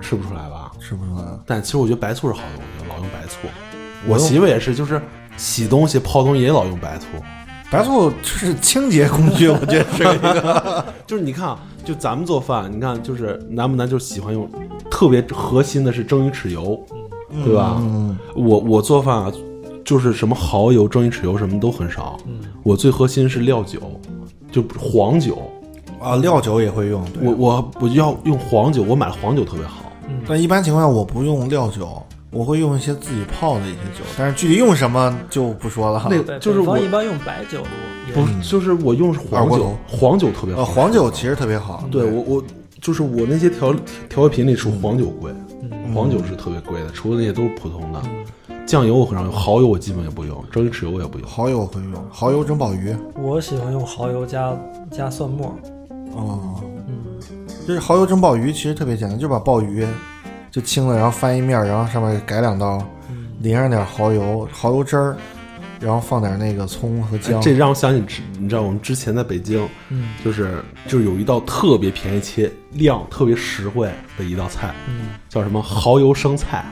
[0.00, 0.72] 吃不出来吧？
[0.80, 3.48] 吃不出来，但其实我觉得白醋是好东西，老用白醋。
[4.06, 5.00] 我媳妇也是，就是
[5.36, 7.06] 洗东西、泡东西也老用白醋。
[7.70, 13.88] 白醋就是清洁工具， 我觉得是一个， 就是你看啊，就咱们做饭，你看就是难不难？
[13.88, 14.48] 就喜欢用
[14.90, 16.78] 特别核心的是蒸鱼豉油，
[17.44, 17.76] 对吧？
[17.80, 19.32] 嗯，我我做饭啊，
[19.84, 22.16] 就是什么蚝油、蒸鱼豉油什么都很少。
[22.62, 23.80] 我最核心是料酒，
[24.52, 25.50] 就黄酒。
[26.00, 29.90] 啊，料酒也会用，对我我我要用黄酒，我买黄酒特别好。
[30.28, 32.00] 但一般情况下我不用料酒，
[32.34, 36.10] 我会用一些自己泡的一些酒，但是具体用什么就不说了哈。
[36.40, 37.62] 就是我一般用白酒
[38.12, 40.72] 多，不，就是我用是黄酒黄酒特别呃，好。
[40.72, 42.44] 黄酒其实特别好，对我我
[42.80, 43.72] 就是我那些调
[44.08, 45.32] 调味品里除黄酒贵，
[45.62, 45.94] 嗯。
[45.94, 48.02] 黄酒是特别贵的，除了那些都是普通的。
[48.66, 51.28] 酱油我很少用，蚝油我基本也不用，蒸鱼豉油我也不用。
[51.28, 54.56] 蚝油我会用，蚝油蒸鲍鱼，我喜欢用蚝油加
[54.90, 55.54] 加蒜末，
[56.16, 56.40] 哦，
[56.88, 57.20] 嗯，
[57.68, 59.86] 就是蚝油蒸鲍鱼其实特别简单，就把鲍鱼
[60.54, 62.80] 就清了，然后翻一面，然后上面改两刀，
[63.40, 65.16] 淋上点蚝油，蚝油汁儿，
[65.80, 70.10] 然后放点那个葱和哎姜，这让我想起之，你知道我们之前在北京，嗯。
[70.24, 76.64] 就是就是有一道特别便宜且量特别实惠的一道菜，嗯，叫什么蚝油生菜。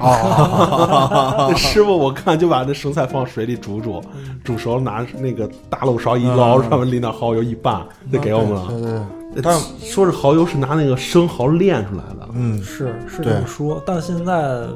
[1.56, 4.02] 师傅我看就把那生菜放水里煮煮，
[4.42, 8.66] 煮熟了拿那个大漏勺一捞，上面淋点蚝油一拌，就给我们了。
[8.66, 9.00] 对对对，
[9.42, 14.66] 但说是蚝油是拿那个生蚝炼出来的，嗯，是是这么说，但现在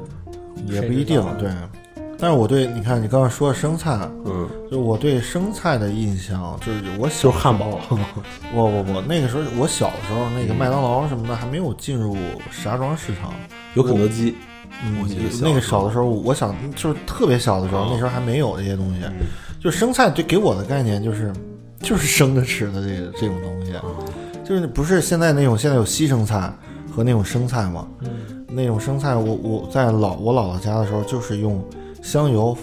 [0.67, 1.51] 也不一定对。
[2.17, 7.81] 但是我对你看，你刚刚说的生菜，嗯，就我对生菜的印象，就是我小就是汉堡，
[8.55, 12.17] 我我我那个时候，我小的时候，那个麦当劳什么的还没有进入
[12.51, 13.33] 石家庄市场。
[13.75, 14.37] 有肯德基，
[14.85, 19.01] 嗯我记得那个小的时候，我想就是特别小的时候，哦那时候还没有这些东西。
[19.61, 21.33] 就生菜对给我的概念就是
[21.81, 23.73] 就是生着吃的这个这种东西，
[24.45, 26.53] 就是不是现在那种现在有西生菜
[26.91, 27.89] 和那种生菜嘛？
[28.01, 28.11] 嗯
[28.57, 31.67] 那种生菜我我在老我姥姥家的时候，就是用
[32.01, 32.57] 香油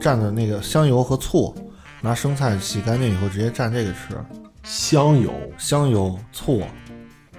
[0.00, 1.54] 蘸着那个香油和醋，
[2.00, 4.16] 拿生菜洗干净以后直接蘸这个吃。
[4.64, 6.62] 香油，香油、醋，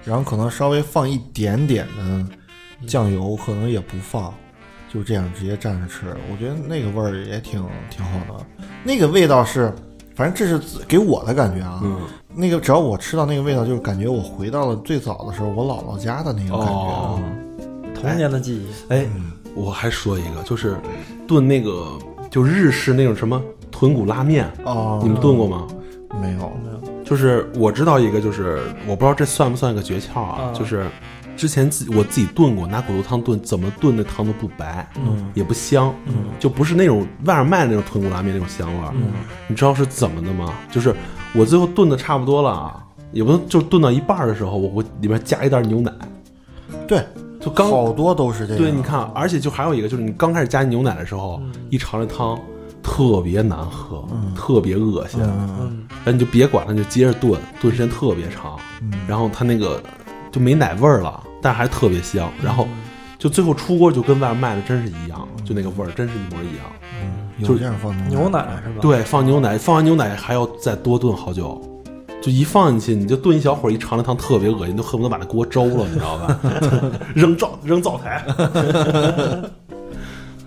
[0.02, 2.26] 然后可能稍微放一点点的
[2.86, 4.32] 酱油，可能也不放，
[4.90, 6.16] 就这样直接蘸着吃。
[6.32, 8.46] 我觉得那个味儿也挺挺好的，
[8.82, 9.70] 那个味道是，
[10.16, 11.80] 反正这是给我的感觉啊。
[11.84, 12.00] 嗯，
[12.34, 16.72] 那个只要我吃到那个味道，就是感觉我回到了最早的时候我姥姥家的那个感觉。
[16.72, 17.20] 哦，
[17.94, 19.06] 童年的记忆，哎，
[19.54, 20.76] 我还说一个，就是
[21.26, 21.98] 炖那个
[22.30, 25.66] 就日式那种什么豚骨拉面，哦，你们炖过吗？
[26.20, 26.38] 没有？
[26.64, 30.86] 没有就是我知道一个，就是我不知道这算不算一个诀窍啊，啊就是
[31.36, 35.92] 之前自己我自己炖过，拿骨头汤炖，怎么炖那汤都不白，嗯也不香，
[36.38, 38.92] 就不是那种外面卖的那种豚骨拉面那种香味儿。
[38.94, 39.12] 嗯
[39.48, 40.54] 你知道是怎么的吗？
[40.70, 40.94] 就是
[41.34, 45.92] 我最后炖的差不多了啊，也不能就炖到一半儿的时候，我我里面加一袋牛奶，
[46.88, 47.04] 对，
[47.40, 48.62] 就刚好多都是这样。
[48.62, 52.38] 对，你看，而且就还有一个，就是你刚开始加牛奶的时候，一尝这汤
[52.82, 54.04] 特别难喝，
[54.34, 55.86] 特别恶心，嗯，嗯。
[56.04, 58.58] 那你就别管它，你就接着炖，炖时间特别长，
[59.06, 59.80] 然后它那个
[60.32, 62.66] 就没奶味儿了，但还特别香，然后
[63.18, 66.66] 就最后出锅就跟外面卖的真是一样，就那个味儿真是一模一样。
[67.48, 71.60] 有这样放牛奶是吧？，对，放牛奶，放完牛奶还要再多炖好久，
[72.20, 76.40] 就一放进去你就炖一小会儿，一尝那汤特别恶心，都恨不得把那锅粥了，你知道吧？
[77.14, 78.24] 扔灶扔灶台，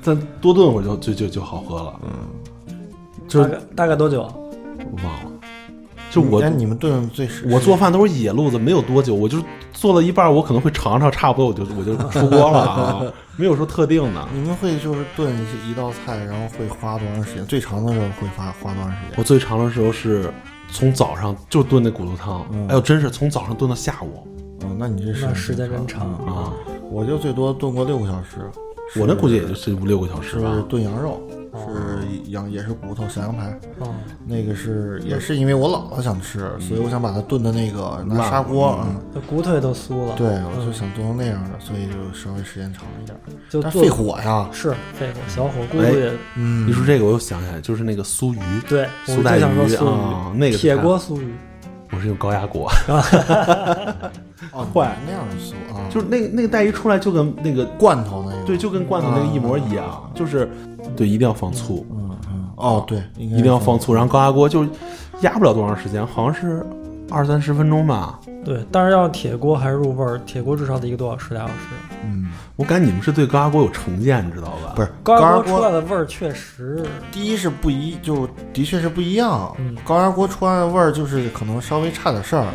[0.01, 1.93] 再多炖会儿就就就就好喝了。
[2.05, 2.09] 嗯
[3.27, 4.21] 就是大概大概多久？
[4.21, 5.31] 我忘了，
[6.13, 9.39] 就我哎你们炖最是我做饭都是野路子，没有多久，我就
[9.71, 13.01] 做了一半，我可能会尝尝，差不多我就我就出锅了啊，
[13.35, 14.27] 没有说特定的。
[14.31, 17.43] 你们会就是炖一一道菜，然后会花多长时间？
[17.47, 19.13] 最长的时候会花花多长时间？
[19.17, 20.31] 我最长的时候是
[20.69, 24.27] 从早上就炖那骨头汤，嗯哎呦，真是从早上炖到下午
[24.61, 26.53] 嗯，那你这是时间真长嗯啊！
[26.91, 28.37] 我就最多炖过六个小时。
[28.99, 30.63] 我那估计也就是五六个小时是吧。
[30.69, 31.19] 炖羊肉，
[31.59, 33.49] 是羊也是骨头小羊排，
[33.79, 33.93] 哦，
[34.25, 40.15] 那个是也是因为我姥姥想吃，所以我想把它炖的那个拿砂锅，嗯，这骨头也都酥了。
[40.15, 43.17] 对，我就想炖成那样的，所以就稍微时间长一点，
[43.49, 51.33] 就做但费火呀，是费火，小火咕哎噜也嗯，一说这个，我又想起来，就是那个酥鱼，对，我苏带就想说鱼酥啊那个铁锅酥鱼，
[51.95, 52.69] 我是用高压锅，
[54.51, 60.49] 哦，坏那样的酥啊，就是那个那个带一出来就跟那个罐头那个，对，就跟罐头那个一模一样，就是
[60.95, 64.65] 对，一定要放醋，嗯嗯，哦对，一定要放醋，然后高压锅就
[65.21, 66.65] 压不了多长时间，好像是
[67.09, 68.19] 二三十分钟吧。
[68.43, 71.53] 对，但是要铁锅还是入味儿，铁锅至少得一个多小时，俩小时。
[72.03, 74.73] 嗯，我感觉你们是对高压锅有成见，你知道吧？
[74.75, 79.53] 不是高压压锅出来的味儿确实，第一是不一，就的确是不一样。
[79.57, 82.45] 嗯高压锅出来的味儿就是可能稍微差点事儿。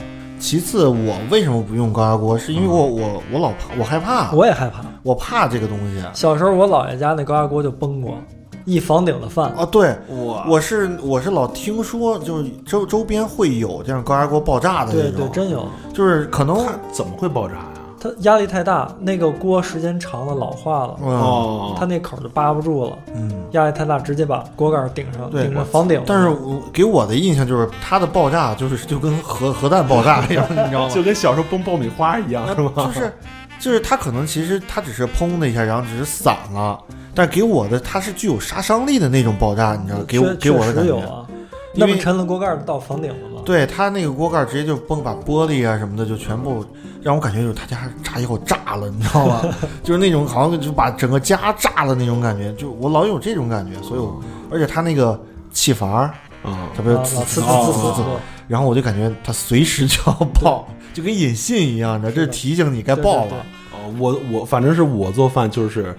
[0.40, 2.38] 其次，我为什么不用高压锅？
[2.38, 4.84] 是因为我我我老怕，我害怕，我也害怕。
[5.02, 6.00] 我怕这个东西。
[6.14, 8.16] 小时候我姥爷家那高压锅就崩过，
[8.64, 9.50] 一房顶的饭。
[9.54, 15.66] 啊，对，我我是我是老听说，就是周周边会有这样高压锅爆炸的对对，真有。
[15.92, 17.66] 就是可能它怎么会爆炸呀？
[18.00, 26.02] 它压力太大，那个锅时间长了老化了，嗯哦，它那口儿就扒不住了，嗯，压力太大，直接把锅盖儿顶上，顶着房顶。
[26.06, 30.94] 但是我给我的印象就是它的爆炸就是就跟核 核弹爆炸一样，你知道吗？
[30.94, 32.72] 就跟小时候崩爆米花一样，是吗？
[32.76, 33.12] 就是
[33.60, 36.78] 就是它可能其实它只是砰的一下，然后只是散了，
[37.14, 40.88] 但给我的它是具有杀伤力的那种爆炸，你知道，给我给我的感觉。
[40.88, 41.26] 有啊，
[41.74, 43.37] 那么沉的锅盖儿到房顶了吗？
[43.48, 46.62] 对他那个锅盖直接就崩，把玻璃啊什么的就全部
[47.02, 49.42] 让我感觉就是他家炸药炸了，你知道吗？
[49.82, 55.18] 就是那种好像就把整个家炸了那种感觉，就我老有这种感觉，所以我而且他那个
[55.50, 58.04] 气阀，嗯，特别滋滋滋滋滋，
[58.46, 63.32] 然后我就感觉他随时就要爆，就跟引信一样的，这提醒你该爆了。
[63.72, 65.96] 哦，我我反正是我做饭就是。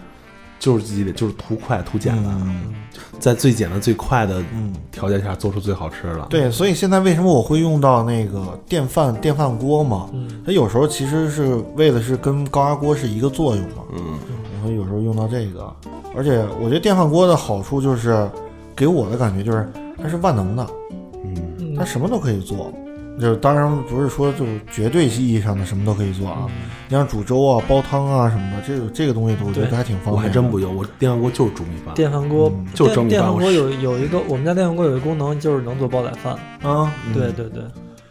[0.59, 2.75] 就是自己得，就是图快图简单，嗯
[3.17, 10.09] 在最简单最快的嗯，条件下做出最好吃的。，对，所以现在为什么我会用到那个电饭电饭锅嘛？
[10.13, 13.83] 嗯，它有时候其实是为的是跟高压锅是一个作用嘛。
[13.93, 14.17] 嗯，
[14.53, 15.73] 然后有时候用到这个，
[16.15, 18.29] 而且我觉得电饭锅的好处就是，
[18.75, 19.69] 给我的感觉就是
[20.01, 20.67] 它是万能的，
[21.25, 22.71] 嗯，嗯它什么都可以做。
[23.19, 26.47] 就是当然不是说就绝对意义上的什么都可以做啊，
[26.87, 30.15] 你像煮粥啊、煲汤啊什么的，这个这个东西我觉得还挺方便。
[30.15, 31.93] 我还真不用，我电饭锅就是煮米饭。
[31.95, 36.33] 电饭锅嗯就蒸米饭我电电饭锅有有一个，我们家电饭锅有一个功能，就是能做煲仔饭。
[36.61, 37.63] 啊，嗯对对对，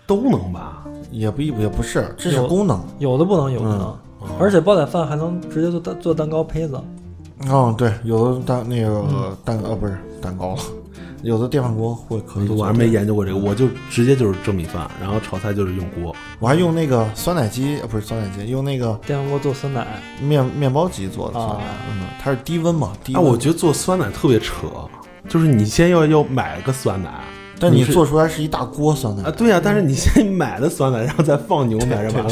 [0.06, 0.84] 都能吧？
[1.10, 2.80] 也不也不是，这是功能。
[2.98, 3.80] 有的不能，有的能。
[3.80, 3.98] 哦
[4.40, 6.78] 而且煲仔饭还能直接做蛋做蛋糕胚子。
[7.48, 10.62] 哦，对，有的蛋那个嗯蛋呃不是蛋糕了，
[11.22, 12.56] 有的电饭锅会可以做。
[12.56, 16.14] 我还没研究过这个，我就直接就是蒸米饭，然后炒菜就是用锅。
[16.38, 19.86] 我还用那个酸奶机，呃不是酸奶机，用那个电饭锅做酸奶，
[20.22, 23.30] 面面包机做的酸奶，啊嗯，它是低温嘛，低哎，温。
[23.30, 24.66] 我觉得做酸奶特别扯，
[25.28, 27.10] 就是你先要要买个酸奶，
[27.58, 32.30] 但你做出来是一大锅酸奶啊，，对呀、但是你先买的酸奶，然后再放牛奶，然后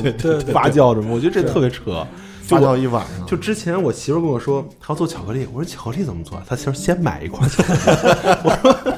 [0.53, 2.07] 发酵着嘛，我觉得这特别扯。
[2.47, 3.27] 发酵一晚上。
[3.27, 6.41] 就之前我媳妇跟我说她要做巧克力，我说巧克力怎么做？
[6.49, 7.81] 她媳妇先买一块巧克力。
[8.45, 8.97] 我说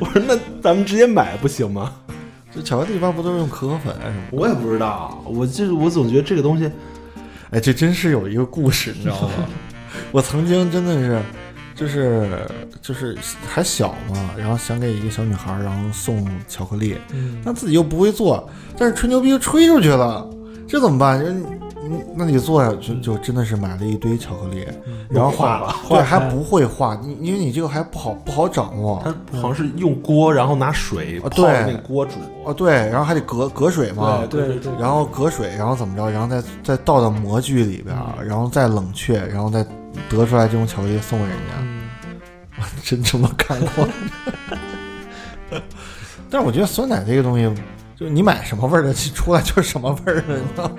[0.00, 1.92] 我说那咱们直接买不行吗？
[2.52, 4.22] 这巧克力一般不都是用可可粉啊什么？
[4.32, 6.68] 我也不知道，我就是我总觉得这个东西，
[7.50, 9.30] 哎，这真是有一个故事，你知道吗？
[10.10, 11.22] 我曾经真的是，
[11.76, 12.46] 就是
[12.82, 20.28] 就是还小嘛，然后想给一个小女孩儿，然后送巧克力，嗯，那自己又不会做，但是吹牛逼就吹出去了，
[20.66, 21.22] 这怎么办？
[21.22, 21.46] 人你
[22.14, 24.66] 那你做呀，就就真的是买了一堆巧克力，
[25.08, 29.02] 然后化了对，还不会化，你因为你这个还不好不好掌握。
[29.04, 32.12] 它好像是用锅，然后拿水泡那个锅煮。
[32.44, 39.64] 哦，对，然后还得隔隔水嘛，对对对，然后隔水，然后怎么着，然后再再倒到模具里边儿，然后再冷却，然后再
[40.08, 43.88] 得出来这种巧克力送给人家，嗯，真这么干过？
[46.30, 47.42] 但是我觉得酸奶这个东西，
[47.96, 50.74] 就是你买什么味儿的，出来就是什么味儿的，你知道吗？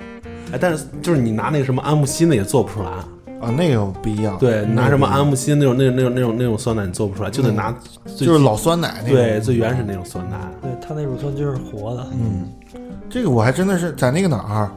[0.52, 2.90] 哎，但是就是你拿那个什么安慕希的也做不出来。
[3.40, 4.38] 啊，那个不一样。
[4.38, 7.74] 对，那个拿什么安慕希那种那种那种那种那种酸奶你做不出来，就得拿
[8.16, 9.16] 就是老酸奶那种。
[9.16, 10.38] 对最原始那种酸奶。
[10.60, 12.06] 对，它那乳酸菌是活的。
[12.12, 12.48] 嗯，
[13.10, 14.70] 这个我还真的是在那个哪儿，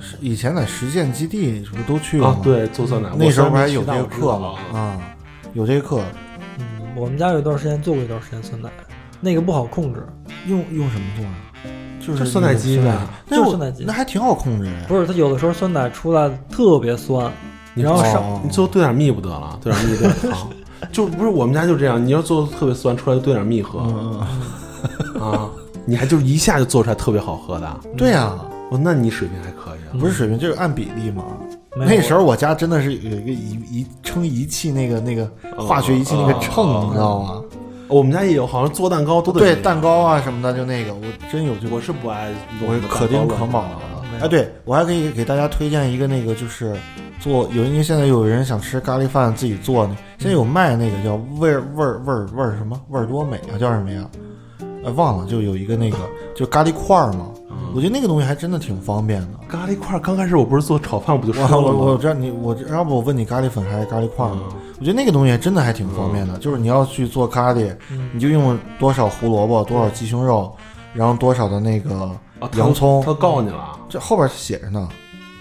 [0.00, 4.30] 是以前在实践基地是不是都去过对，做酸奶，那时候不还有这个课
[4.72, 4.98] 啊，
[5.52, 6.00] 有这个课。
[6.58, 6.64] 嗯，
[6.96, 8.70] 我们家有一段时间做过一段时间酸奶，
[9.20, 10.02] 那个不好控制，
[10.46, 11.34] 用用什么做啊？
[12.08, 12.96] 就是酸奶机呗
[13.30, 14.72] 就是酸奶机那还挺好控制呀。
[14.88, 17.30] 不是，它有的时候酸奶出来特别酸，
[17.74, 20.48] 你然后哦上你最后兑点蜜不得了，兑点蜜，兑点糖，
[20.90, 22.04] 就不是我们家就这样。
[22.04, 23.80] 你要做的特别酸，出来就兑点蜜喝
[25.20, 25.48] 啊，
[25.84, 27.80] 你还就一下就做出来特别好喝的。
[27.96, 28.32] 对呀，
[28.70, 30.00] 哦，那你水平还可以啊。
[30.00, 31.24] 不是水平，就是按比例嘛。
[31.76, 37.42] 那时候我家真的是有一个仪仪称仪器，那个那个化学仪器那个秤，哦你知道吗？
[37.88, 41.00] 我们家也有，好像做蛋糕都得对，蛋糕啊什么的，就那个，我
[41.32, 41.74] 真有这个。
[41.74, 42.30] 我是不爱
[42.60, 44.24] 弄我可丁可卯蛋糕乱七八糟的的。
[44.24, 46.76] 哎，对我还可以给大家推荐一个那个，就是
[47.18, 52.80] 做有因为现在有人想吃咖喱饭自己做呢，现在有卖那个叫味儿味儿味儿味儿什么？
[52.90, 54.04] 味儿多美啊，叫什么呀？
[54.84, 55.98] 呃，忘了，就有一个那个
[56.34, 57.26] 就咖喱块儿嘛，
[57.74, 59.28] 我觉得那个东西还真的挺方便的。
[59.48, 61.78] 咖喱块儿刚开始我不是做炒饭不就说我了吗？
[61.78, 64.42] 我我知道你我要不我问你咖喱粉还是咖喱块儿吗？
[64.52, 70.54] 嗯我觉得那个东西真的还挺方便的，就是你要去做咖喱，嗯你就用多少胡萝卜，多少鸡胸肉，
[70.94, 72.08] 然后多少的那个
[72.54, 73.76] 洋葱他，告诉你了。
[73.88, 74.88] 这后边写着呢。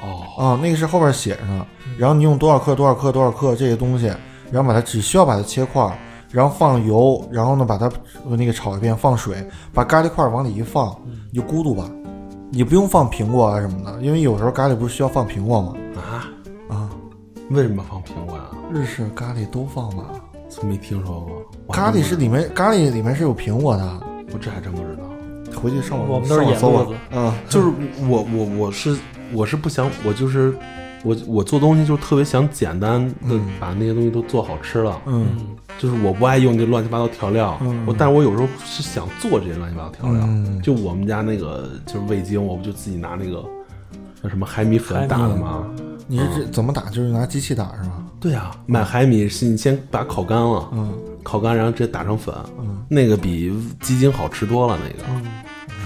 [0.01, 1.63] 哦，啊，那个是后边写着呢。
[1.99, 4.07] 然后你用多少克多少克多少克这些东西，
[4.49, 5.95] 然后把它只需要把它切块儿，
[6.32, 7.86] 然后放油，然后呢把它
[8.30, 10.95] 呃那个炒一遍，放水，把咖喱块儿往里一放，
[11.32, 11.89] 你就咕嘟吧，
[12.51, 15.73] 你不用放苹果啊什么的，因为有时候咖喱不是需要放苹果吗？
[15.95, 16.28] 啊，
[16.69, 16.89] 啊，
[17.49, 18.43] 为什么放苹果呀？
[18.71, 20.03] 日式咖喱都放吧。
[20.49, 21.73] 从没听说过。
[21.73, 23.99] 咖喱是里面咖喱里面是有苹果的，
[24.34, 25.03] 我这还真不知道。
[25.61, 26.97] 回去上网我们都是上网搜吧野路子。
[27.11, 27.67] 嗯，就是
[28.09, 28.97] 我我我是
[29.34, 30.57] 我是不想我就是
[31.08, 35.28] 我我做东西就特别想简单的嗯把那些东西都做好吃了，嗯
[35.80, 43.43] 就是我不爱用这乱七八糟调料，嗯我但是我有时候是想做这些乱七八糟调料，嗯就我们家那个就是味精，我不就自己拿那个
[44.22, 45.66] 叫什么海米粉打的吗？
[46.10, 46.84] 你是这怎么打？
[46.89, 48.03] 就是拿机器打是吧？
[48.20, 50.93] 对啊，买海米是你先把它烤干了，嗯
[51.24, 55.24] 烤干然后直接打成粉，嗯，那个比鸡精好吃多了，那个，嗯，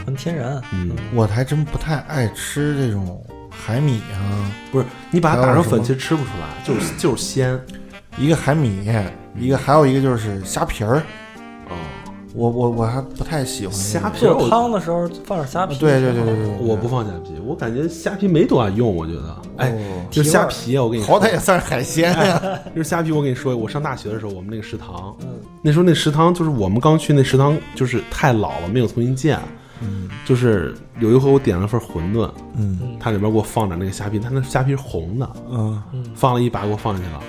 [0.04, 0.62] 纯天然。
[0.72, 3.20] 嗯，我还真不太爱吃这种
[3.52, 4.50] 海米啊。
[4.72, 7.60] 不是你把它打成粉，其实吃不出来，就是就是鲜，
[8.18, 8.88] 一个海米，
[9.38, 11.04] 一个还有一个就是虾皮儿，
[11.70, 11.76] 哦，
[12.34, 15.78] 我我我还不太喜欢虾皮做汤的时候放点虾皮。
[15.78, 19.42] 对对对对对，我不放虾皮，我感觉虾皮没多大用，我觉得。
[19.58, 22.42] 哎，哦就虾皮啊，我跟你说，好歹也算是海鲜呀。
[22.74, 23.12] 就是虾皮。
[23.12, 25.28] 我跟你说，我上大学的时候，我们那个食堂，嗯
[25.62, 29.38] 那时候那食堂就是我们刚去那食堂，就是太老了，没有重新建。
[29.82, 30.10] 嗯。
[30.26, 32.80] 就是有一回我点了份馄饨，嗯。
[33.00, 35.82] 它里边给我放点那个虾皮，它那虾皮是红的，嗯。
[36.16, 37.20] 放了一把给我放进去了。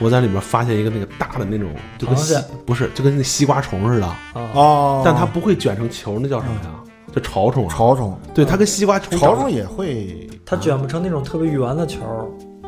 [0.00, 2.32] 我在里面发现一个那个大的那种，就跟西
[2.64, 4.16] 不是，就跟那西瓜虫似的，啊，
[4.54, 6.70] 哦，但它不会卷成球，那叫什么呀？
[7.12, 7.74] 叫潮虫啊。
[7.74, 12.00] 潮虫，对，它跟西瓜虫潮虫也会，它卷不成那种特别圆的球。
[12.04, 12.24] 儿。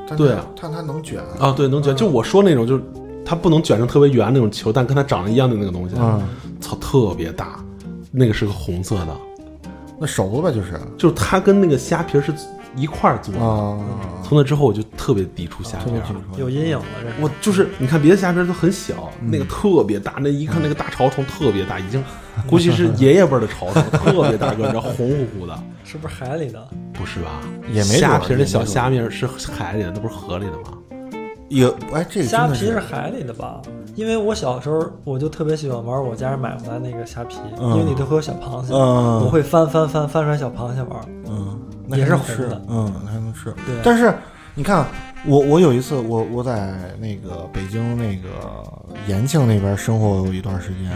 [0.08, 0.44] 但对啊。
[0.60, 1.94] 但它能卷啊，对，能卷。
[1.94, 2.82] 就我说那种，就是
[3.24, 6.20] 它不能卷成特别圆那种球，但跟它长得一样的那个东西，嗯，
[6.60, 7.60] 操，特别大，
[8.10, 9.16] 那个是个红色的，
[10.00, 12.32] 那熟了呗，就是就是它跟那个虾皮儿是
[12.74, 13.40] 一块儿做的。
[13.40, 13.78] 啊，
[14.24, 15.90] 从那之后我就特别抵触虾皮。
[16.38, 22.02] 有阴影了，这是我就是你看别的虾皮儿都很小，那个特别大，那一看那个大潮虫特别大，已经
[22.48, 26.66] 估计是爷爷辈儿的潮虫，特别大个儿，然后红乎乎的，是不是海里的？
[26.94, 27.40] 不是吧？
[27.70, 30.78] 也没虾皮儿那小虾米儿是海里的，那不是河里的吗？
[31.50, 33.60] 有哎，这个虾皮是海里的吧？
[33.96, 41.00] 因为我小时候我就特别喜欢玩我家人买回来那个虾皮，嗯因为里头会有小螃蟹，嗯我会翻翻翻翻出来小螃蟹玩。
[41.28, 43.52] 嗯，那也是红的，嗯，那还能吃。
[43.66, 44.14] 对，但是
[44.54, 44.86] 你看，
[45.26, 48.28] 我我有一次，我我在那个北京那个
[49.08, 50.90] 延庆那边生活有一段时间，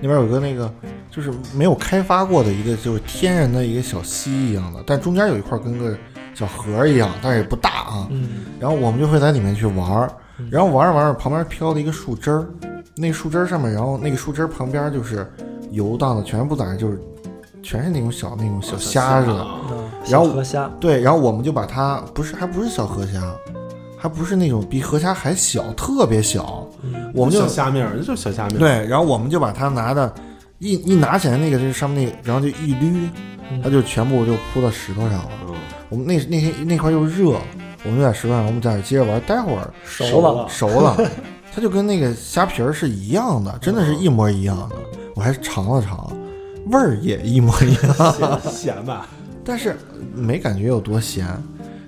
[0.00, 0.70] 那边有个那个
[1.10, 5.96] 就是没有开发过的一个就是天然的一个小溪一样的，但中间有一块跟个
[6.34, 8.08] 小河一样，但是也不大啊。
[8.10, 10.10] 嗯，然后我们就会在里面去玩儿，
[10.50, 12.46] 然后玩着玩着，旁边飘了一个树枝儿，
[12.96, 15.30] 那个树枝儿上面，然后那个树枝儿旁边就是
[15.70, 17.00] 游荡的全部在那就是
[17.62, 19.46] 全是那种小那种小虾似的。
[19.70, 23.22] 嗯然后河虾，对，然后我们就把它不是还不是小河虾，
[23.96, 28.58] 还不是那种比河虾还小，特别小，嗯我们就小虾米儿，就是小虾米儿。
[28.58, 30.12] 对，然后我们就把它拿的
[30.58, 33.08] 一一拿起来那个就是上面那个，然后就一捋，
[33.62, 35.28] 它就全部就铺到石头上了。
[35.92, 37.36] 嗯，我们那那天那块又热，
[37.84, 40.96] 我们就在石头上，我们在这接着玩，待会儿熟了，熟了，
[41.54, 44.76] 它就跟那个虾皮儿是一样的，真的是一模一样的。
[45.14, 46.10] 我还尝了尝，
[46.66, 49.06] 味儿也一模一样， 咸咸吧？
[49.44, 49.76] 但是
[50.14, 51.26] 没感觉有多咸。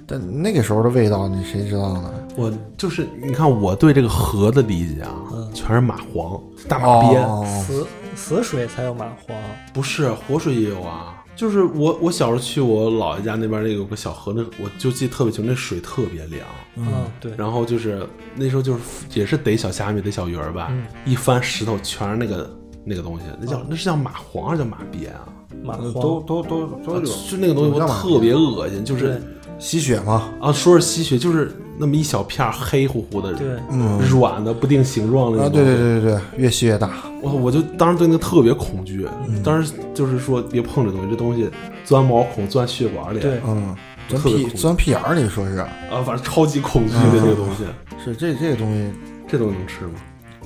[0.06, 2.12] 但那个时候的味道，你谁知道呢？
[2.36, 5.14] 我就是你看，我对这个河的理解啊，
[5.54, 6.38] 全是蚂蟥、
[6.68, 9.32] 大马鳖，哦死死水才有蚂蟥。
[9.72, 11.23] 不是活水也有啊。
[11.36, 16.46] 就是我我小时候去我姥爷家那边那有个小河，那我就记得特别清，那水特别凉。
[16.76, 16.86] 嗯，
[17.20, 18.06] 对，然后就是
[18.36, 18.80] 那时候就是
[19.14, 22.50] 也是逮小虾米、逮小鱼儿吧，嗯一翻石头全是那个
[22.84, 25.28] 那个东西，那叫那是叫蚂蟥还是叫马鞭啊？
[25.64, 29.20] 蚂蟥都都都都有，就那个东西我特别恶心，就是
[29.58, 35.52] 吸血嘛，啊，说是吸血，就是那么一小片黑乎乎的，对，嗯软的不定形状的那啊，种。
[35.54, 36.90] 对对对对对，越吸越大，
[37.22, 39.42] 我我就当时对那个特别恐惧，嗯。
[39.42, 41.50] 当时就是说别碰这东西，这东西
[41.84, 43.40] 钻毛孔、钻血管里，对。
[43.46, 43.74] 嗯，
[44.08, 45.56] 钻屁钻屁眼儿里，说是。
[45.56, 45.68] 啊，
[46.04, 47.64] 反正超级恐惧的这个东西，
[48.04, 48.92] 是这这个东西，
[49.26, 49.94] 这东西能吃吗？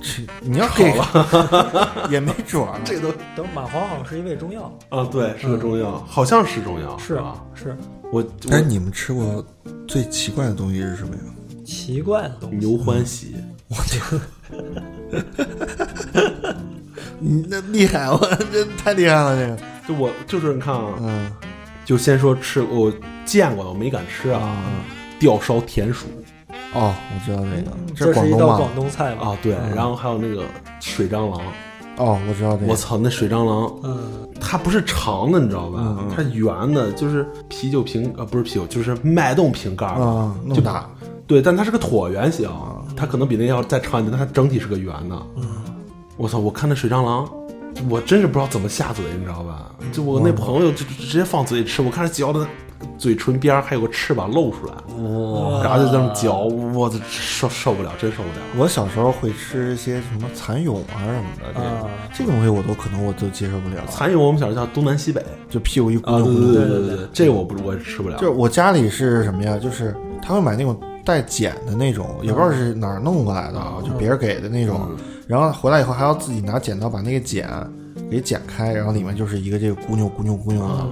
[0.00, 0.84] 吃你要给
[2.08, 7.34] 也没准儿，这都等蚂蟥好像是一味中药，啊，对，是个中药，好像是中药，是啊？
[7.54, 7.76] 是
[8.10, 9.44] 我我但你们吃过
[9.86, 11.20] 最奇怪的东西是什么呀？
[11.64, 12.56] 奇怪的东西。
[12.56, 13.34] 牛欢喜，
[17.20, 18.18] 你那厉害，我
[18.50, 21.30] 这太厉害了，这个，就我就是你看啊，嗯
[21.84, 22.92] 就先说吃，我
[23.24, 24.56] 见过的，我没敢吃啊，
[25.18, 26.06] 吊烧田鼠
[26.74, 28.56] 哦，我知道那个，嗯这这是一道广东吗？
[28.56, 29.28] 广东菜吧？
[29.28, 30.44] 啊，对，然后还有那个
[30.80, 31.40] 水蟑螂，
[31.98, 33.98] 哦，我知道这个，我操，那水蟑螂嗯，
[34.40, 35.78] 它不是长的，你知道吧？
[35.80, 40.88] 嗯嗯它圆的，就是啤酒瓶呃，不是啤酒，就是脉动瓶盖儿啊，那就么大，
[41.26, 42.48] 对，但它是个椭圆形，
[42.96, 45.16] 它可能比那要再长一点，但它整体是个圆的。
[45.36, 45.44] 嗯
[46.16, 46.36] 我操！
[46.36, 47.28] 我看那水蟑螂，
[47.88, 49.70] 我真是不知道怎么下嘴，你知道吧？
[49.92, 52.44] 就我那朋友就就直接放嘴里吃，我看他嚼的
[52.96, 54.72] 嘴唇边儿还有个翅膀露出来，
[55.02, 58.34] 哇然后就这么嚼，我这受受不了，真受不了。
[58.56, 66.52] 我小时候会吃一些什么蚕蛹啊什么的，这这个东西我都可能我都接受不了，蚕蛹我们小时候叫东南西北就屁股一咕啊，噜咕噜。
[66.52, 68.16] 对对对对对对，这个我不我也吃不了。
[68.18, 69.58] 就是我家里是什么呀？
[69.58, 74.88] 就是他会买那种带茧的那种，也不知道是哪儿弄过来的，啊，就别人给的那种。
[75.26, 77.48] 然后回来以后还要自己拿剪刀把那个茧
[78.10, 80.86] 给剪开，然后里面就是一个这个咕妞咕妞咕妞的。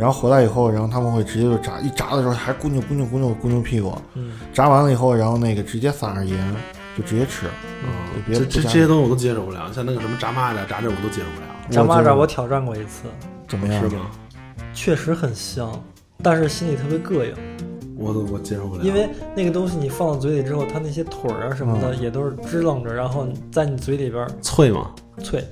[0.00, 3.94] 然后回来以后，然后他们会直接就炸，一炸的时候还咕扭咕扭咕扭咕扭屁股。
[4.14, 6.56] 嗯，炸完了以后，然后那个直接撒上盐，
[6.96, 7.46] 就直接吃。
[7.84, 13.02] 嗯就别这这这些东西我都接受不了，像那个什么炸蚂蚱、炸这我都接受不了，炸蚂蚱我挑战过一次，
[13.46, 13.82] 怎么样？
[13.90, 14.06] 是吗？
[14.72, 15.70] 确实很香，
[16.22, 17.34] 但是心里特别膈应，
[17.94, 24.90] 我都我接受不了，因为那个东西你放到嘴里之后，它那些腿儿啊什么的也都是支棱着，然后在你嘴里边儿脆吗。
[25.22, 25.46] 脆，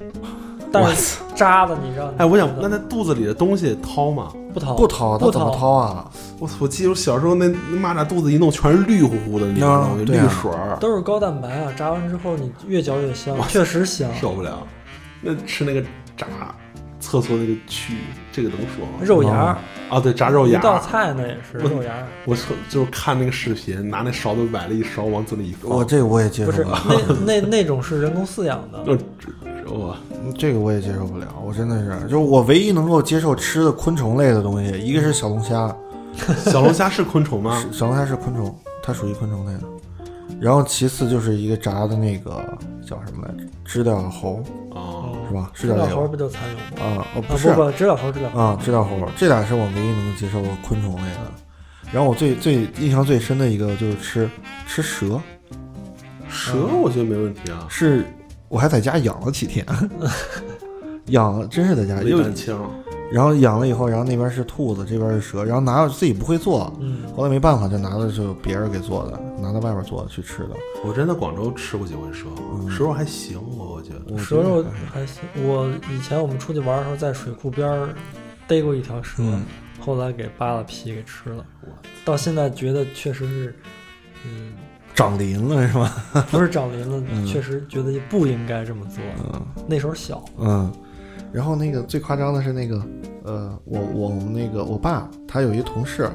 [0.73, 4.33] 但是扎的你知道吗哎，我想那那肚子里的东西掏吗？
[4.53, 6.11] 不掏不掏，他不怎么掏啊？
[6.39, 14.09] 我我记得我小时候那那蚂蚱肚子一弄全是绿乎乎的你知道吗，绿水儿，都是高蛋白啊，炸完之后你越嚼越香，确实香。
[14.15, 14.67] 受不了。
[15.21, 15.83] 那吃那个
[16.17, 16.27] 炸
[17.01, 17.93] 厕所那个蛆，
[18.33, 18.99] 这个能说吗？
[19.03, 19.57] 肉芽，
[19.89, 20.59] 啊，对，炸肉芽。
[20.59, 21.93] 一道菜那也是我肉芽，
[22.25, 25.71] 我就就是看那个视频，拿那勺子崴了一勺往嘴里一放。
[25.71, 26.81] 我这个我也接不是受不了，
[27.25, 28.85] 那那那种是人工饲养的，
[29.69, 29.97] 就我
[30.37, 31.27] 这个我也接受不了。
[31.45, 35.75] 我真的是，就是我唯一能够接受吃的昆虫类的东西，一个是小龙虾，
[36.47, 37.61] 小龙虾是昆虫吗？
[37.61, 39.65] 是小龙虾是昆虫，它属于昆虫类的。
[40.41, 42.45] 然后其次就是一个炸的那个
[42.87, 43.45] 叫什么来着？
[43.65, 44.43] 知了猴
[44.73, 45.51] 啊，是吧？
[45.53, 46.87] 是知了猴不就蚕蛹吗？
[46.87, 47.07] 啊？
[47.17, 51.21] 哦，不是不不，知了猴知了猴啊，知了猴，这俩是我唯一能够接受的昆虫类的。
[51.91, 54.31] 然后我最最印象最深的一个就是吃
[54.67, 55.21] 吃蛇，
[56.29, 58.07] 蛇我觉得没问题啊，是
[58.49, 59.65] 我还在家养了几天，
[61.07, 62.59] 养了真是在家，没又胆枪。
[63.11, 70.51] 然后养了以后，然后那边是兔子，这边是蛇，然后拿到自己不会做，嗯，后来没办法就拿的就别人给做的，拿到外边做的去吃的。
[70.85, 72.27] 我真在广州吃过几回蛇，
[72.71, 74.19] 蛇肉还行，我我觉得。
[74.19, 75.23] 蛇肉还行。
[75.37, 77.95] 我以前我们出去玩的时候，在水库边儿
[78.47, 79.43] 逮过一条蛇，嗯
[79.81, 81.43] 后来给扒了皮给吃了。
[82.05, 83.57] 到现在觉得确实是，
[84.27, 84.53] 嗯，
[84.99, 86.05] 长鳞了是吧？
[86.29, 89.03] 不是长鳞了，嗯确实觉得不应该这么做。
[89.33, 90.73] 嗯那时候小，嗯。
[91.33, 92.83] 然后那个最夸张的是那个，
[93.23, 96.11] 呃，我我们那个我爸他有一同事，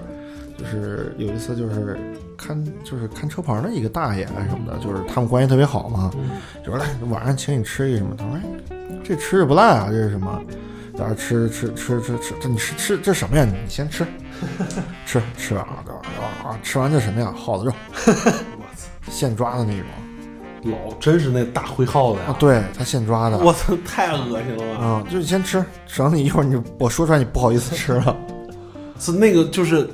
[0.58, 1.98] 就是有一次就是
[2.36, 8.42] 看就是看车棚的一个大爷啊什么的，就是他们关系特别好嘛，嗯就说来晚上请你吃一什么，他说哎
[9.02, 10.42] 这吃着不赖啊，这是什么？
[10.98, 13.46] 在那吃吃吃吃吃，这你吃吃这什么呀？
[13.46, 14.06] 你先吃，
[15.06, 16.60] 吃吃啊啊啊！
[16.62, 17.32] 吃完这什么呀？
[17.36, 17.74] 耗子肉，
[19.14, 19.86] 现抓的那种
[20.64, 22.26] 老真是那大灰耗子呀！
[22.30, 24.84] 啊，对他现抓的，我操，太恶心了吧！
[24.84, 28.18] 啊，就是先吃，省得你一会儿你我说出来你不好意思吃了。
[29.00, 29.88] 是那个就是。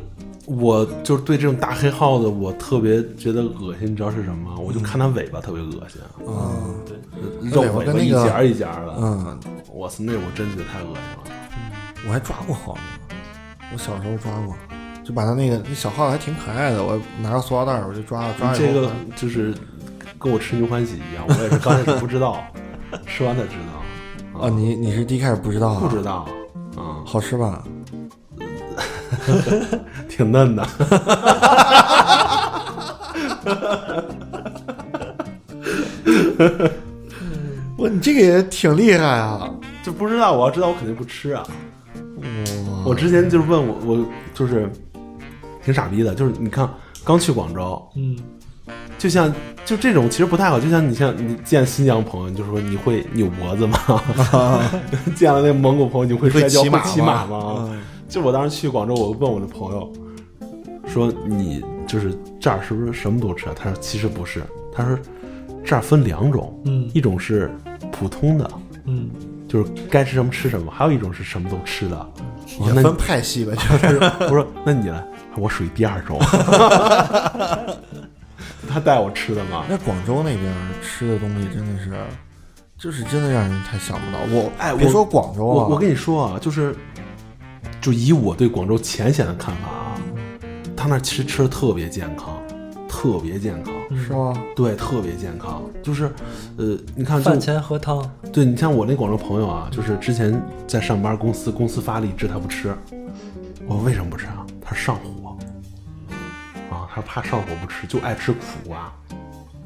[0.52, 4.58] 我就是对这种大黑耗子，我特别觉得恶心，你知道是什么吗？
[4.58, 9.40] 我就看它尾巴特别恶心，嗯对，肉尾巴一节儿一节儿的，嗯，
[9.72, 12.04] 我操，那我真觉得太恶心了。
[12.08, 12.80] 我还抓过耗子，
[13.72, 14.56] 我小时候抓过，
[15.10, 18.56] 就把它那个那小耗子还挺可爱的，我拿个塑料袋儿我就抓了抓了。
[18.56, 19.52] 这个就是
[20.20, 22.44] 跟我吃牛欢喜一样，我也是刚开始不知道，
[23.08, 24.40] 吃完才知道。
[24.40, 25.80] 啊，你你是第一开始不知道啊？
[25.82, 26.28] 不知道
[26.78, 27.64] 嗯，好吃吧？
[30.08, 30.64] 挺嫩的。
[37.76, 39.50] 我我你这个也挺厉害啊！
[39.82, 41.44] 就不知道，我要知道我肯定不吃啊。
[41.98, 44.06] 哇我之前就是问我，我
[44.36, 44.72] 就是
[45.64, 46.70] 挺傻逼的，就是你看
[47.04, 48.16] 刚去广州，嗯，
[48.98, 49.34] 就像
[49.66, 53.78] 就这种其实不太好，就像你像你见新疆朋友，你就说你会扭脖子吗？
[55.16, 57.38] 见了那蒙古朋友，你会摔跤会骑马会骑马吗
[57.68, 57.82] 吗？
[58.08, 59.92] 就我当时去广州，我问我的朋友
[60.88, 63.54] 说你就是这儿是不是什么都吃啊？
[63.56, 64.42] 他说其实不是，
[64.74, 64.98] 他说
[65.64, 67.52] 这儿分两种，嗯一种是
[67.92, 68.50] 普通的，
[68.86, 69.10] 嗯，
[69.48, 72.10] 就是该吃什么吃什么，还有一种是什么都吃的。
[72.66, 75.06] 也分派系吧，就是 我说那你来，
[75.38, 76.20] 我属于第二种。
[78.72, 81.92] 他带我吃的嘛，那广州那边吃的东西真的是，
[82.78, 84.20] 就是真的让人太想不到。
[84.30, 86.76] 我哎我别说广州啊，我我跟你说啊，就是
[87.82, 89.96] 就以我对广州浅显的看法啊，
[90.78, 92.40] 他那儿其实吃的特别健康，
[92.88, 94.40] 特别健康，是吗？
[94.56, 95.64] 对，特别健康。
[95.82, 96.12] 就是
[96.58, 102.76] 呃，你看就饭前喝汤，对你像我那广州朋友啊，就是之前在上班，公司公司发荔枝他不吃，
[103.66, 104.46] 我说为什么不吃啊？
[104.62, 105.19] 他上火啊，
[107.00, 108.92] 他怕上火不吃，就爱吃苦瓜，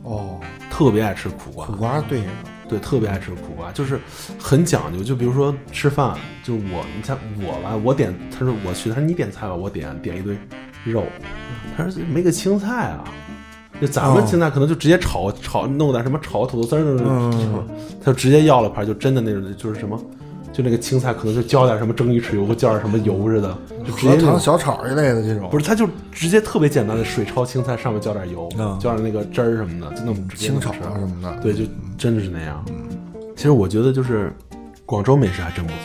[0.04, 0.40] 哦，
[0.70, 1.74] 特别爱吃苦瓜苦。
[1.74, 2.22] 瓜对
[2.70, 4.00] 对，特别爱吃苦瓜，就是
[4.40, 5.04] 很讲究。
[5.04, 10.38] 就比如说吃饭，就我，你像我吧，我点，他说我去，他说你点菜吧，我点点一堆
[10.84, 11.04] 肉，
[11.76, 13.04] 他说没个青菜啊。
[13.82, 17.68] 就咱们哦青菜可能就直接炒炒弄点什么炒土豆丝儿那种，嗯
[18.00, 20.00] 他就直接要了盘，就真的那种，就是什么，
[20.54, 31.64] 就那个青菜可能就浇点什么蒸鱼豉油，或浇点什么油似的，就直接荷那种塘小炒一类的这种，不是，他就直接特别简单的水焯青菜，上面浇点油，嗯浇点那个汁儿什么的，就那么直接清炒什么的，对，就
[31.98, 32.64] 真的是那样。
[33.36, 34.32] 其实我觉得就是
[34.86, 35.78] 广州美食还真不错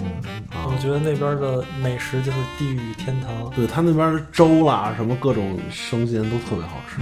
[0.00, 0.06] 嗯，
[0.50, 0.76] 啊我。
[0.80, 3.50] 觉得那边的美食就是地狱天堂。
[3.54, 7.00] 对他那边的粥啦，什么各种生鲜都特别好吃。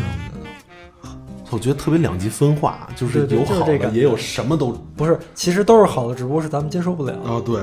[1.54, 7.12] 我觉得特别两极分化，就是有好的，也有什么都不是，其实都是好的，只不过是咱们接受不了。
[7.24, 7.40] 啊。
[7.44, 7.62] 对，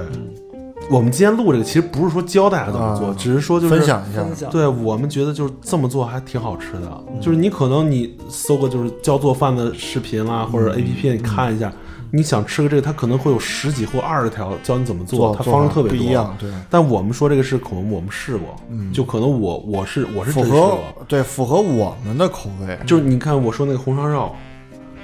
[0.89, 11.71] 我们今天录这个，其实不是说教大家怎么做，啊只是说就是分享一下，对我们觉得就是这么做还挺好吃的，就是你可能你搜个就是教做饭的视频啦，或者 A P P 你看一下，
[12.11, 15.97] 你想吃个这个，它可能会有十几或二十条教你怎么做，它方式特别多。
[15.97, 18.55] 不一样，对，但我们说这个是可能我们试过，
[18.93, 20.77] 就可能我我是我是符合
[21.07, 24.35] 对符合我们的口味，就是你看我说那个红烧肉，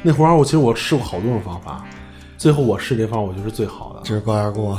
[0.04, 1.84] 那红烧肉其实我试过好多种方法，
[2.38, 4.78] 最后我试这方法我觉得是最好的，这是高压锅，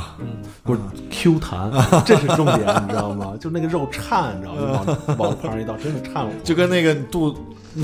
[0.63, 0.79] 不是
[1.09, 1.71] Q 弹，
[2.05, 3.33] 这是重点，你知道吗？
[3.39, 4.97] 就那个肉颤，你知道吗？
[5.17, 7.31] 往往盘上一倒，真是颤了，就跟那个肚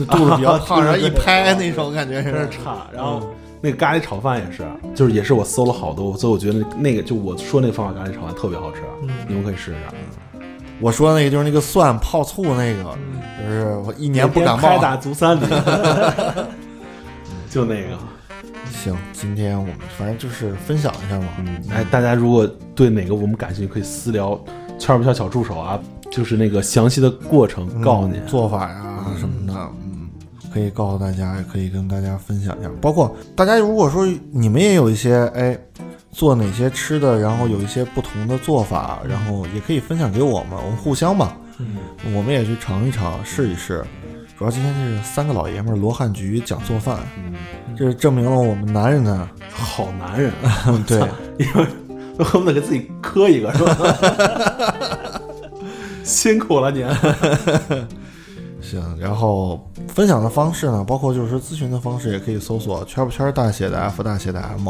[0.10, 2.74] 肚子比较胖， 然后一拍那种感觉是，真是颤。
[2.94, 3.22] 然后
[3.66, 4.64] 那个咖喱炒饭也是，
[4.94, 8.82] 就是也是我搜了好多，所以我觉得那那个就我说那个方法咖喱炒饭特别好吃，
[9.28, 9.76] 你们可以试试。
[10.80, 12.84] 我说的那个就是那个蒜泡醋那个，
[13.42, 14.62] 就是我一年不感冒。
[14.62, 15.46] 开打足三里，
[17.50, 17.98] 就那个。
[18.72, 24.40] 行，今天我们反正就是分享一下嘛，嗯，哎，大家如果对哪个我们感兴趣，可以私聊
[24.78, 25.80] 圈不圈小助手啊，
[26.12, 28.18] 就是那个详细的过程告诉你。
[28.18, 29.85] 嗯做法呀什么的，嗯，
[30.56, 32.70] 可以告诉大家，也可以跟大家分享一下。
[32.80, 35.58] 包括大家如果说你们也有一些哎
[36.14, 41.76] 做哪些吃的，然后有一些不同的做法，然后也可以分享给我们，我们互相吧，嗯，
[42.16, 43.84] 我们也去尝一尝，试一试。
[44.40, 47.34] 主要今天这是三个老爷们儿罗汉局讲做饭，嗯，
[47.78, 51.00] 这是证明了我们男人呢，好男人啊， 对，
[51.38, 51.66] 因为
[52.24, 55.20] 恨不得给自己磕一个，是吧？
[56.02, 56.88] 辛苦了您。
[58.66, 64.70] 行，然后分享的方式呢，包括就是说咨询的方式，也可以搜索圈不圈大写的 F 大写的 M，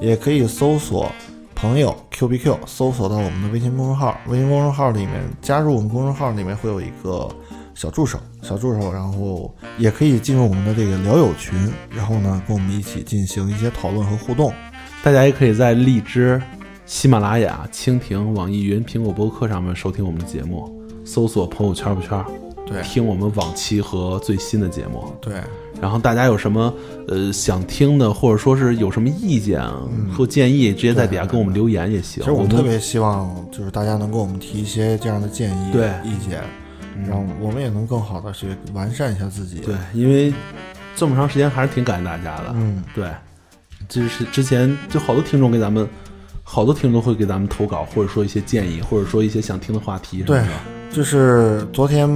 [0.00, 1.10] 也可以搜索
[1.54, 4.16] 朋友 Q B Q，搜索到我们的微信公众号。
[4.28, 7.28] 微信公众号里面加入我们公众号里面会有一个
[7.74, 14.52] 小助手，小助手，然后也可以进入我们的这个聊友群，然后呢跟我们一起进行一些讨论和互动。
[15.02, 16.40] 大家也可以在荔枝、
[16.84, 20.70] 喜马拉雅、蜻蜓、网易云、苹果播客上面收听我们的节目，
[21.04, 22.24] 搜索“朋友圈不圈”，
[22.66, 25.12] 对听我们往期和最新的节目。
[25.20, 25.34] 对，
[25.80, 26.74] 然后大家有什么
[27.06, 29.62] 呃想听的，或者说是有什么意见
[30.16, 32.22] 或建议，直接在底下跟我们留言也行。
[32.22, 36.42] 其实我我们特别希望就是大家能给我们提一些这样的建议、对意见，
[37.08, 39.60] 让我们也能更好的去完善一下自己。
[39.60, 40.32] 对，因为
[40.96, 42.52] 这么长时间还是挺感谢大家的。
[42.54, 43.08] 嗯，对，
[43.88, 45.88] 就是之前就好多听众给咱们，
[46.42, 50.44] 好多听众会给咱们投稿，或者说一些建议，或者说一些想听的话题什么对。，
[50.96, 52.08] 就是昨天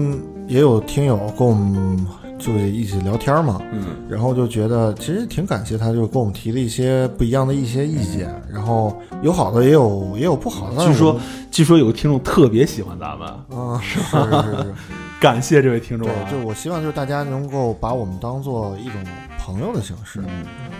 [0.50, 2.06] 也有听友跟我们
[2.38, 10.84] 就一起聊天嘛，嗯，然后就觉得其实挺感谢他，就跟我们提了一些不一样的一些意见，然后有好的也有也有不好的。
[10.84, 11.20] 据说
[11.50, 14.74] 据说有个听众特别喜欢咱们，啊，是是是是，
[15.20, 18.94] 感谢这位听众、对，就我希望就是大家能够把我们当做一种。
[19.42, 20.22] 朋友的形式，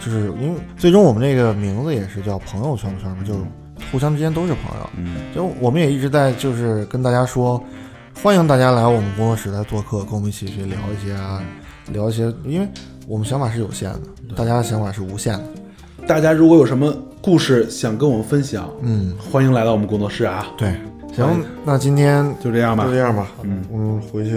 [0.04, 3.34] 就是因为最终我们这个名字也是叫朋友圈圈嘛，就
[3.90, 4.90] 互相之间都是朋友。
[4.96, 7.60] 嗯，就我们也一直在就是跟大家说，
[8.14, 11.42] 欢迎大家来我们工作室来做客，跟我们一起去聊一些啊，
[11.92, 12.68] 聊一些，因为
[13.06, 14.00] 我们想法是有限的，
[14.36, 15.44] 大家的想法是无限的。
[16.06, 20.46] 大家如果有什么故事想跟我们分享，嗯，欢迎来到我们工作室啊。
[20.58, 20.74] 对，
[21.14, 23.26] 行，那今天就这样吧，就这样吧。
[23.42, 24.36] 嗯，我们回去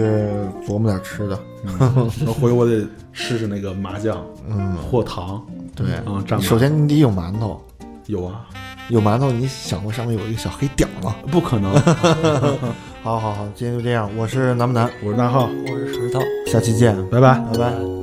[0.66, 1.38] 琢磨点吃的。
[1.66, 2.10] 嗯、
[2.40, 5.42] 回我得试试那个麻酱，嗯，或糖。
[5.74, 7.60] 对，嗯，首先你得有馒头。
[8.06, 8.46] 有啊，
[8.88, 11.16] 有馒头，你想过上面有一个小黑点吗？
[11.30, 11.74] 不可能。
[13.04, 14.10] 好好好，今天就这样。
[14.16, 16.22] 我是南不南，我是大浩，我是石头。
[16.46, 17.93] 下期见，拜拜，拜拜。